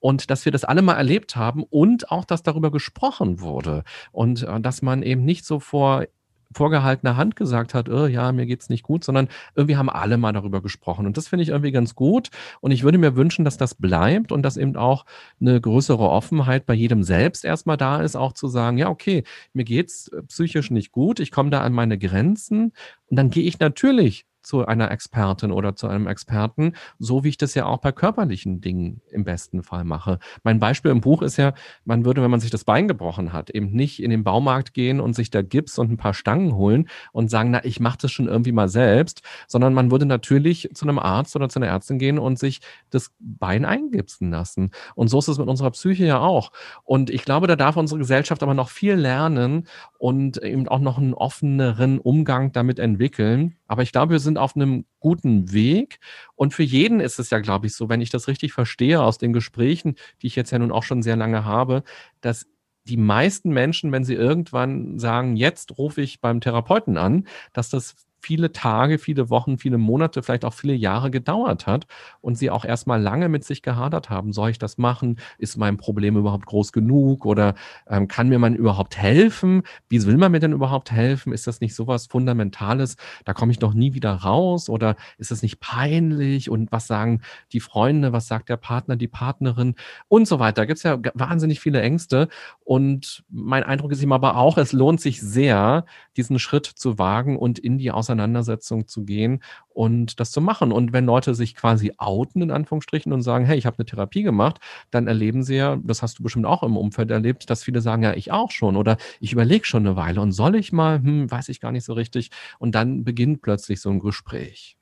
[0.00, 4.42] und dass wir das alle mal erlebt haben und auch, dass darüber gesprochen wurde und
[4.42, 6.04] äh, dass man eben nicht so vor
[6.52, 10.32] vorgehaltener Hand gesagt hat, oh, ja, mir geht's nicht gut, sondern irgendwie haben alle mal
[10.32, 11.06] darüber gesprochen.
[11.06, 12.30] Und das finde ich irgendwie ganz gut.
[12.60, 15.04] Und ich würde mir wünschen, dass das bleibt und dass eben auch
[15.40, 19.64] eine größere Offenheit bei jedem selbst erstmal da ist, auch zu sagen, ja, okay, mir
[19.64, 22.72] geht's äh, psychisch nicht gut, ich komme da an meine Grenzen.
[23.10, 27.36] Und dann gehe ich natürlich zu einer Expertin oder zu einem Experten, so wie ich
[27.36, 30.18] das ja auch bei körperlichen Dingen im besten Fall mache.
[30.42, 31.52] Mein Beispiel im Buch ist ja,
[31.84, 35.00] man würde, wenn man sich das Bein gebrochen hat, eben nicht in den Baumarkt gehen
[35.00, 38.10] und sich da Gips und ein paar Stangen holen und sagen, na, ich mache das
[38.10, 41.98] schon irgendwie mal selbst, sondern man würde natürlich zu einem Arzt oder zu einer Ärztin
[41.98, 44.70] gehen und sich das Bein eingipsen lassen.
[44.94, 46.52] Und so ist es mit unserer Psyche ja auch.
[46.84, 49.68] Und ich glaube, da darf unsere Gesellschaft aber noch viel lernen
[49.98, 53.57] und eben auch noch einen offeneren Umgang damit entwickeln.
[53.68, 56.00] Aber ich glaube, wir sind auf einem guten Weg.
[56.34, 59.18] Und für jeden ist es ja, glaube ich, so, wenn ich das richtig verstehe aus
[59.18, 61.84] den Gesprächen, die ich jetzt ja nun auch schon sehr lange habe,
[62.20, 62.46] dass
[62.84, 67.94] die meisten Menschen, wenn sie irgendwann sagen, jetzt rufe ich beim Therapeuten an, dass das
[68.20, 71.86] viele Tage, viele Wochen, viele Monate, vielleicht auch viele Jahre gedauert hat
[72.20, 74.32] und sie auch erstmal lange mit sich gehadert haben.
[74.32, 75.18] Soll ich das machen?
[75.38, 77.24] Ist mein Problem überhaupt groß genug?
[77.24, 77.54] Oder
[77.88, 79.62] ähm, kann mir man überhaupt helfen?
[79.88, 81.32] Wie will man mir denn überhaupt helfen?
[81.32, 82.96] Ist das nicht sowas Fundamentales?
[83.24, 84.68] Da komme ich doch nie wieder raus?
[84.68, 86.50] Oder ist das nicht peinlich?
[86.50, 88.12] Und was sagen die Freunde?
[88.12, 89.74] Was sagt der Partner, die Partnerin?
[90.08, 90.62] Und so weiter.
[90.62, 92.28] Da gibt es ja wahnsinnig viele Ängste.
[92.64, 95.84] Und mein Eindruck ist ihm aber auch, es lohnt sich sehr,
[96.16, 100.72] diesen Schritt zu wagen und in die Aus Auseinandersetzung zu gehen und das zu machen.
[100.72, 104.22] Und wenn Leute sich quasi outen, in Anführungsstrichen, und sagen, hey, ich habe eine Therapie
[104.22, 104.58] gemacht,
[104.90, 108.02] dann erleben sie ja, das hast du bestimmt auch im Umfeld erlebt, dass viele sagen,
[108.02, 111.30] ja, ich auch schon oder ich überlege schon eine Weile und soll ich mal, hm,
[111.30, 112.30] weiß ich gar nicht so richtig.
[112.58, 114.76] Und dann beginnt plötzlich so ein Gespräch.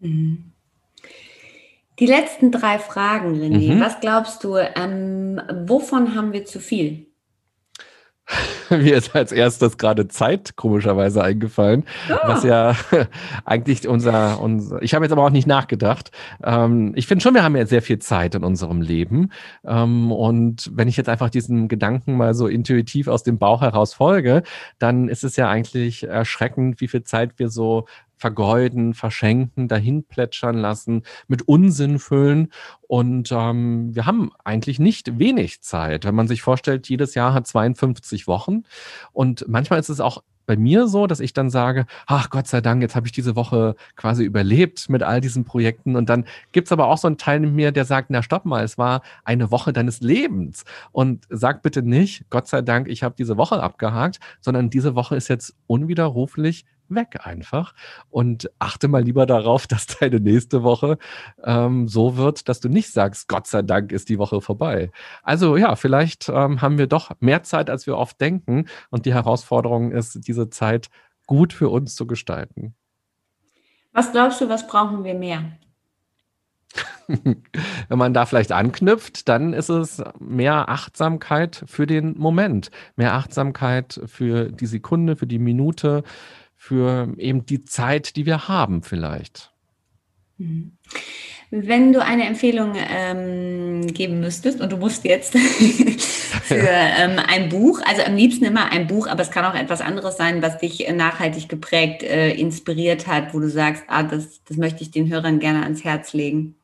[0.00, 0.52] Mhm.
[1.98, 3.74] Die letzten drei Fragen, René.
[3.74, 3.80] Mhm.
[3.80, 7.06] Was glaubst du, ähm, wovon haben wir zu viel?
[8.70, 12.14] Mir ist als erstes gerade Zeit komischerweise eingefallen, oh.
[12.24, 12.74] was ja
[13.44, 16.10] eigentlich unser, unser ich habe jetzt aber auch nicht nachgedacht.
[16.42, 19.30] Ähm, ich finde schon, wir haben ja sehr viel Zeit in unserem Leben.
[19.64, 23.94] Ähm, und wenn ich jetzt einfach diesen Gedanken mal so intuitiv aus dem Bauch heraus
[23.94, 24.42] folge,
[24.78, 27.86] dann ist es ja eigentlich erschreckend, wie viel Zeit wir so
[28.22, 32.52] vergeuden, verschenken, dahin plätschern lassen, mit Unsinn füllen.
[32.82, 36.04] Und ähm, wir haben eigentlich nicht wenig Zeit.
[36.04, 38.62] Wenn man sich vorstellt, jedes Jahr hat 52 Wochen.
[39.12, 42.60] Und manchmal ist es auch bei mir so, dass ich dann sage, ach Gott sei
[42.60, 45.96] Dank, jetzt habe ich diese Woche quasi überlebt mit all diesen Projekten.
[45.96, 48.44] Und dann gibt es aber auch so einen Teil in mir, der sagt, na stopp
[48.44, 50.64] mal, es war eine Woche deines Lebens.
[50.92, 55.16] Und sag bitte nicht, Gott sei Dank, ich habe diese Woche abgehakt, sondern diese Woche
[55.16, 56.64] ist jetzt unwiderruflich
[56.94, 57.74] weg einfach
[58.10, 60.98] und achte mal lieber darauf, dass deine nächste Woche
[61.44, 64.90] ähm, so wird, dass du nicht sagst, Gott sei Dank ist die Woche vorbei.
[65.22, 69.14] Also ja, vielleicht ähm, haben wir doch mehr Zeit, als wir oft denken und die
[69.14, 70.88] Herausforderung ist, diese Zeit
[71.26, 72.74] gut für uns zu gestalten.
[73.92, 75.52] Was glaubst du, was brauchen wir mehr?
[77.88, 84.00] Wenn man da vielleicht anknüpft, dann ist es mehr Achtsamkeit für den Moment, mehr Achtsamkeit
[84.06, 86.02] für die Sekunde, für die Minute,
[86.62, 89.50] für eben die Zeit, die wir haben vielleicht.
[90.38, 90.78] Mhm.
[91.50, 95.36] Wenn du eine Empfehlung ähm, geben müsstest und du musst jetzt
[96.44, 99.80] für ähm, ein Buch, also am liebsten immer ein Buch, aber es kann auch etwas
[99.80, 104.56] anderes sein, was dich nachhaltig geprägt, äh, inspiriert hat, wo du sagst, ah, das, das
[104.56, 106.54] möchte ich den Hörern gerne ans Herz legen.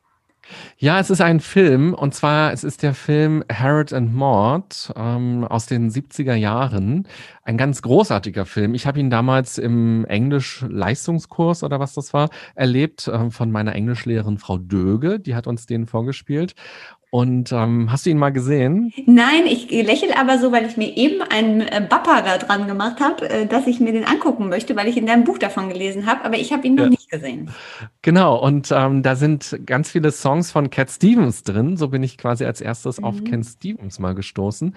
[0.79, 5.45] Ja, es ist ein Film und zwar es ist der Film Harold and Maud ähm,
[5.45, 7.07] aus den 70er Jahren.
[7.43, 8.75] Ein ganz großartiger Film.
[8.75, 14.39] Ich habe ihn damals im Englisch-Leistungskurs oder was das war erlebt äh, von meiner Englischlehrerin
[14.39, 15.19] Frau Döge.
[15.19, 16.55] Die hat uns den vorgespielt
[17.11, 18.93] und ähm, hast du ihn mal gesehen?
[19.07, 23.01] Nein, ich lächle aber so, weil ich mir eben einen äh, Bappa da dran gemacht
[23.01, 26.05] habe, äh, dass ich mir den angucken möchte, weil ich in deinem Buch davon gelesen
[26.05, 26.91] habe, aber ich habe ihn noch ja.
[26.91, 27.51] nicht gesehen.
[28.03, 31.79] Genau, und ähm, da sind ganz viele Songs von Cat Stevens drin.
[31.79, 33.05] So bin ich quasi als erstes mhm.
[33.05, 34.75] auf Cat Stevens mal gestoßen.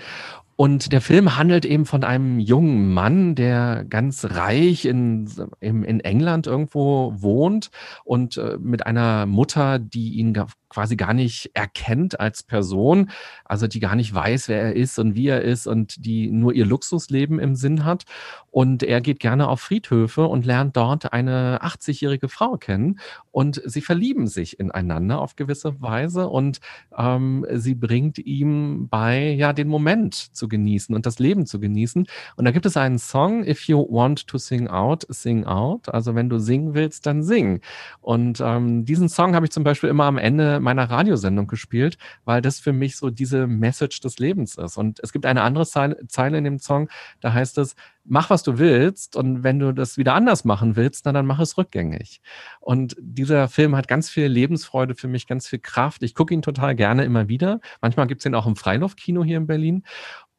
[0.61, 5.27] Und der Film handelt eben von einem jungen Mann, der ganz reich in,
[5.59, 7.71] in, in England irgendwo wohnt
[8.03, 10.35] und äh, mit einer Mutter, die ihn
[10.71, 13.09] quasi gar nicht erkennt als Person,
[13.43, 16.53] also die gar nicht weiß, wer er ist und wie er ist und die nur
[16.53, 18.05] ihr Luxusleben im Sinn hat.
[18.51, 22.99] Und er geht gerne auf Friedhöfe und lernt dort eine 80-jährige Frau kennen
[23.31, 26.59] und sie verlieben sich ineinander auf gewisse Weise und
[26.97, 32.05] ähm, sie bringt ihm bei, ja, den Moment zu genießen und das Leben zu genießen.
[32.35, 35.91] Und da gibt es einen Song, If you want to sing out, sing out.
[35.91, 37.61] Also wenn du singen willst, dann sing.
[38.01, 42.43] Und ähm, diesen Song habe ich zum Beispiel immer am Ende meiner Radiosendung gespielt, weil
[42.43, 44.77] das für mich so diese Message des Lebens ist.
[44.77, 46.89] Und es gibt eine andere Zeile in dem Song,
[47.21, 47.75] da heißt es,
[48.11, 49.15] mach, was du willst.
[49.15, 52.21] Und wenn du das wieder anders machen willst, na, dann mach es rückgängig.
[52.59, 56.03] Und dieser Film hat ganz viel Lebensfreude für mich, ganz viel Kraft.
[56.03, 57.61] Ich gucke ihn total gerne immer wieder.
[57.81, 59.83] Manchmal gibt es ihn auch im Freiluftkino hier in Berlin.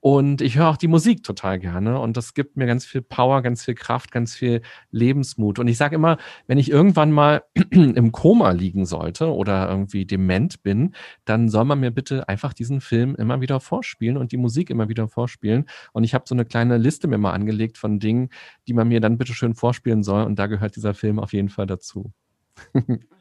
[0.04, 3.40] Und ich höre auch die Musik total gerne und das gibt mir ganz viel Power,
[3.40, 4.60] ganz viel Kraft, ganz viel
[4.90, 5.60] Lebensmut.
[5.60, 6.16] Und ich sage immer,
[6.48, 11.78] wenn ich irgendwann mal im Koma liegen sollte oder irgendwie dement bin, dann soll man
[11.78, 15.66] mir bitte einfach diesen Film immer wieder vorspielen und die Musik immer wieder vorspielen.
[15.92, 18.30] Und ich habe so eine kleine Liste mir mal angelegt von Dingen,
[18.66, 20.24] die man mir dann bitte schön vorspielen soll.
[20.24, 22.12] Und da gehört dieser Film auf jeden Fall dazu.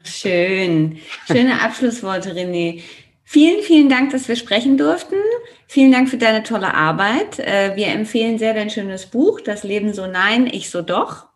[0.04, 0.98] Schön.
[1.26, 2.82] Schöne Abschlussworte, René.
[3.24, 5.16] Vielen, vielen Dank, dass wir sprechen durften.
[5.66, 7.38] Vielen Dank für deine tolle Arbeit.
[7.38, 11.31] Äh, wir empfehlen sehr dein schönes Buch, Das Leben so nein, ich so doch.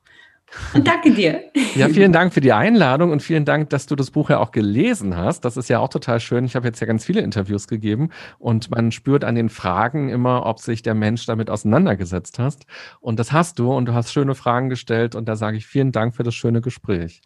[0.75, 1.45] Und danke dir.
[1.75, 4.53] Ja, vielen Dank für die Einladung und vielen Dank, dass du das Buch ja auch
[4.53, 5.45] gelesen hast.
[5.45, 6.45] Das ist ja auch total schön.
[6.45, 10.47] Ich habe jetzt ja ganz viele Interviews gegeben und man spürt an den Fragen immer,
[10.47, 12.67] ob sich der Mensch damit auseinandergesetzt hast.
[13.01, 15.93] Und das hast du und du hast schöne Fragen gestellt und da sage ich vielen
[15.93, 17.21] Dank für das schöne Gespräch.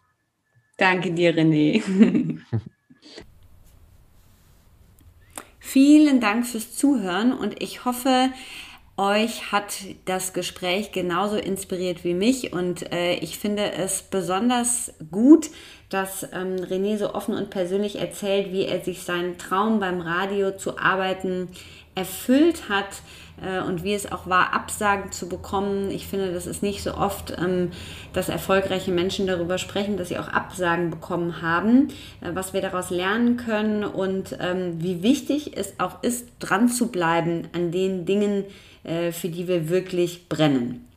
[0.77, 1.81] Danke dir, René.
[5.63, 8.31] Vielen Dank fürs Zuhören und ich hoffe,
[8.97, 9.73] euch hat
[10.05, 15.49] das Gespräch genauso inspiriert wie mich und äh, ich finde es besonders gut,
[15.91, 20.51] dass ähm, René so offen und persönlich erzählt, wie er sich seinen Traum beim Radio
[20.51, 21.49] zu arbeiten
[21.95, 23.01] erfüllt hat
[23.41, 25.91] äh, und wie es auch war, Absagen zu bekommen.
[25.91, 27.71] Ich finde, das ist nicht so oft, ähm,
[28.13, 31.89] dass erfolgreiche Menschen darüber sprechen, dass sie auch Absagen bekommen haben,
[32.21, 36.87] äh, was wir daraus lernen können und ähm, wie wichtig es auch ist, dran zu
[36.87, 38.45] bleiben an den Dingen,
[38.83, 40.87] äh, für die wir wirklich brennen.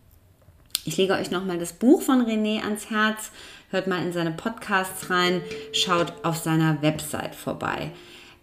[0.87, 3.31] Ich lege euch nochmal das Buch von René ans Herz,
[3.71, 5.43] hört mal in seine Podcasts rein,
[5.73, 7.91] schaut auf seiner Website vorbei.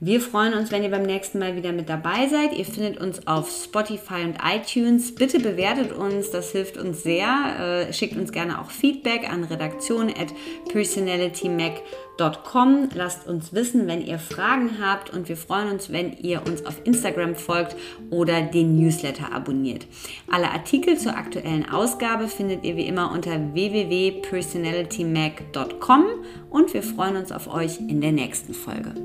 [0.03, 2.57] Wir freuen uns, wenn ihr beim nächsten Mal wieder mit dabei seid.
[2.57, 5.13] Ihr findet uns auf Spotify und iTunes.
[5.13, 7.85] Bitte bewertet uns, das hilft uns sehr.
[7.87, 10.33] Äh, schickt uns gerne auch Feedback an redaktion at
[10.69, 12.89] personalitymac.com.
[12.95, 16.81] Lasst uns wissen, wenn ihr Fragen habt und wir freuen uns, wenn ihr uns auf
[16.83, 17.75] Instagram folgt
[18.09, 19.85] oder den Newsletter abonniert.
[20.31, 26.05] Alle Artikel zur aktuellen Ausgabe findet ihr wie immer unter www.personalitymac.com
[26.49, 28.95] und wir freuen uns auf euch in der nächsten Folge.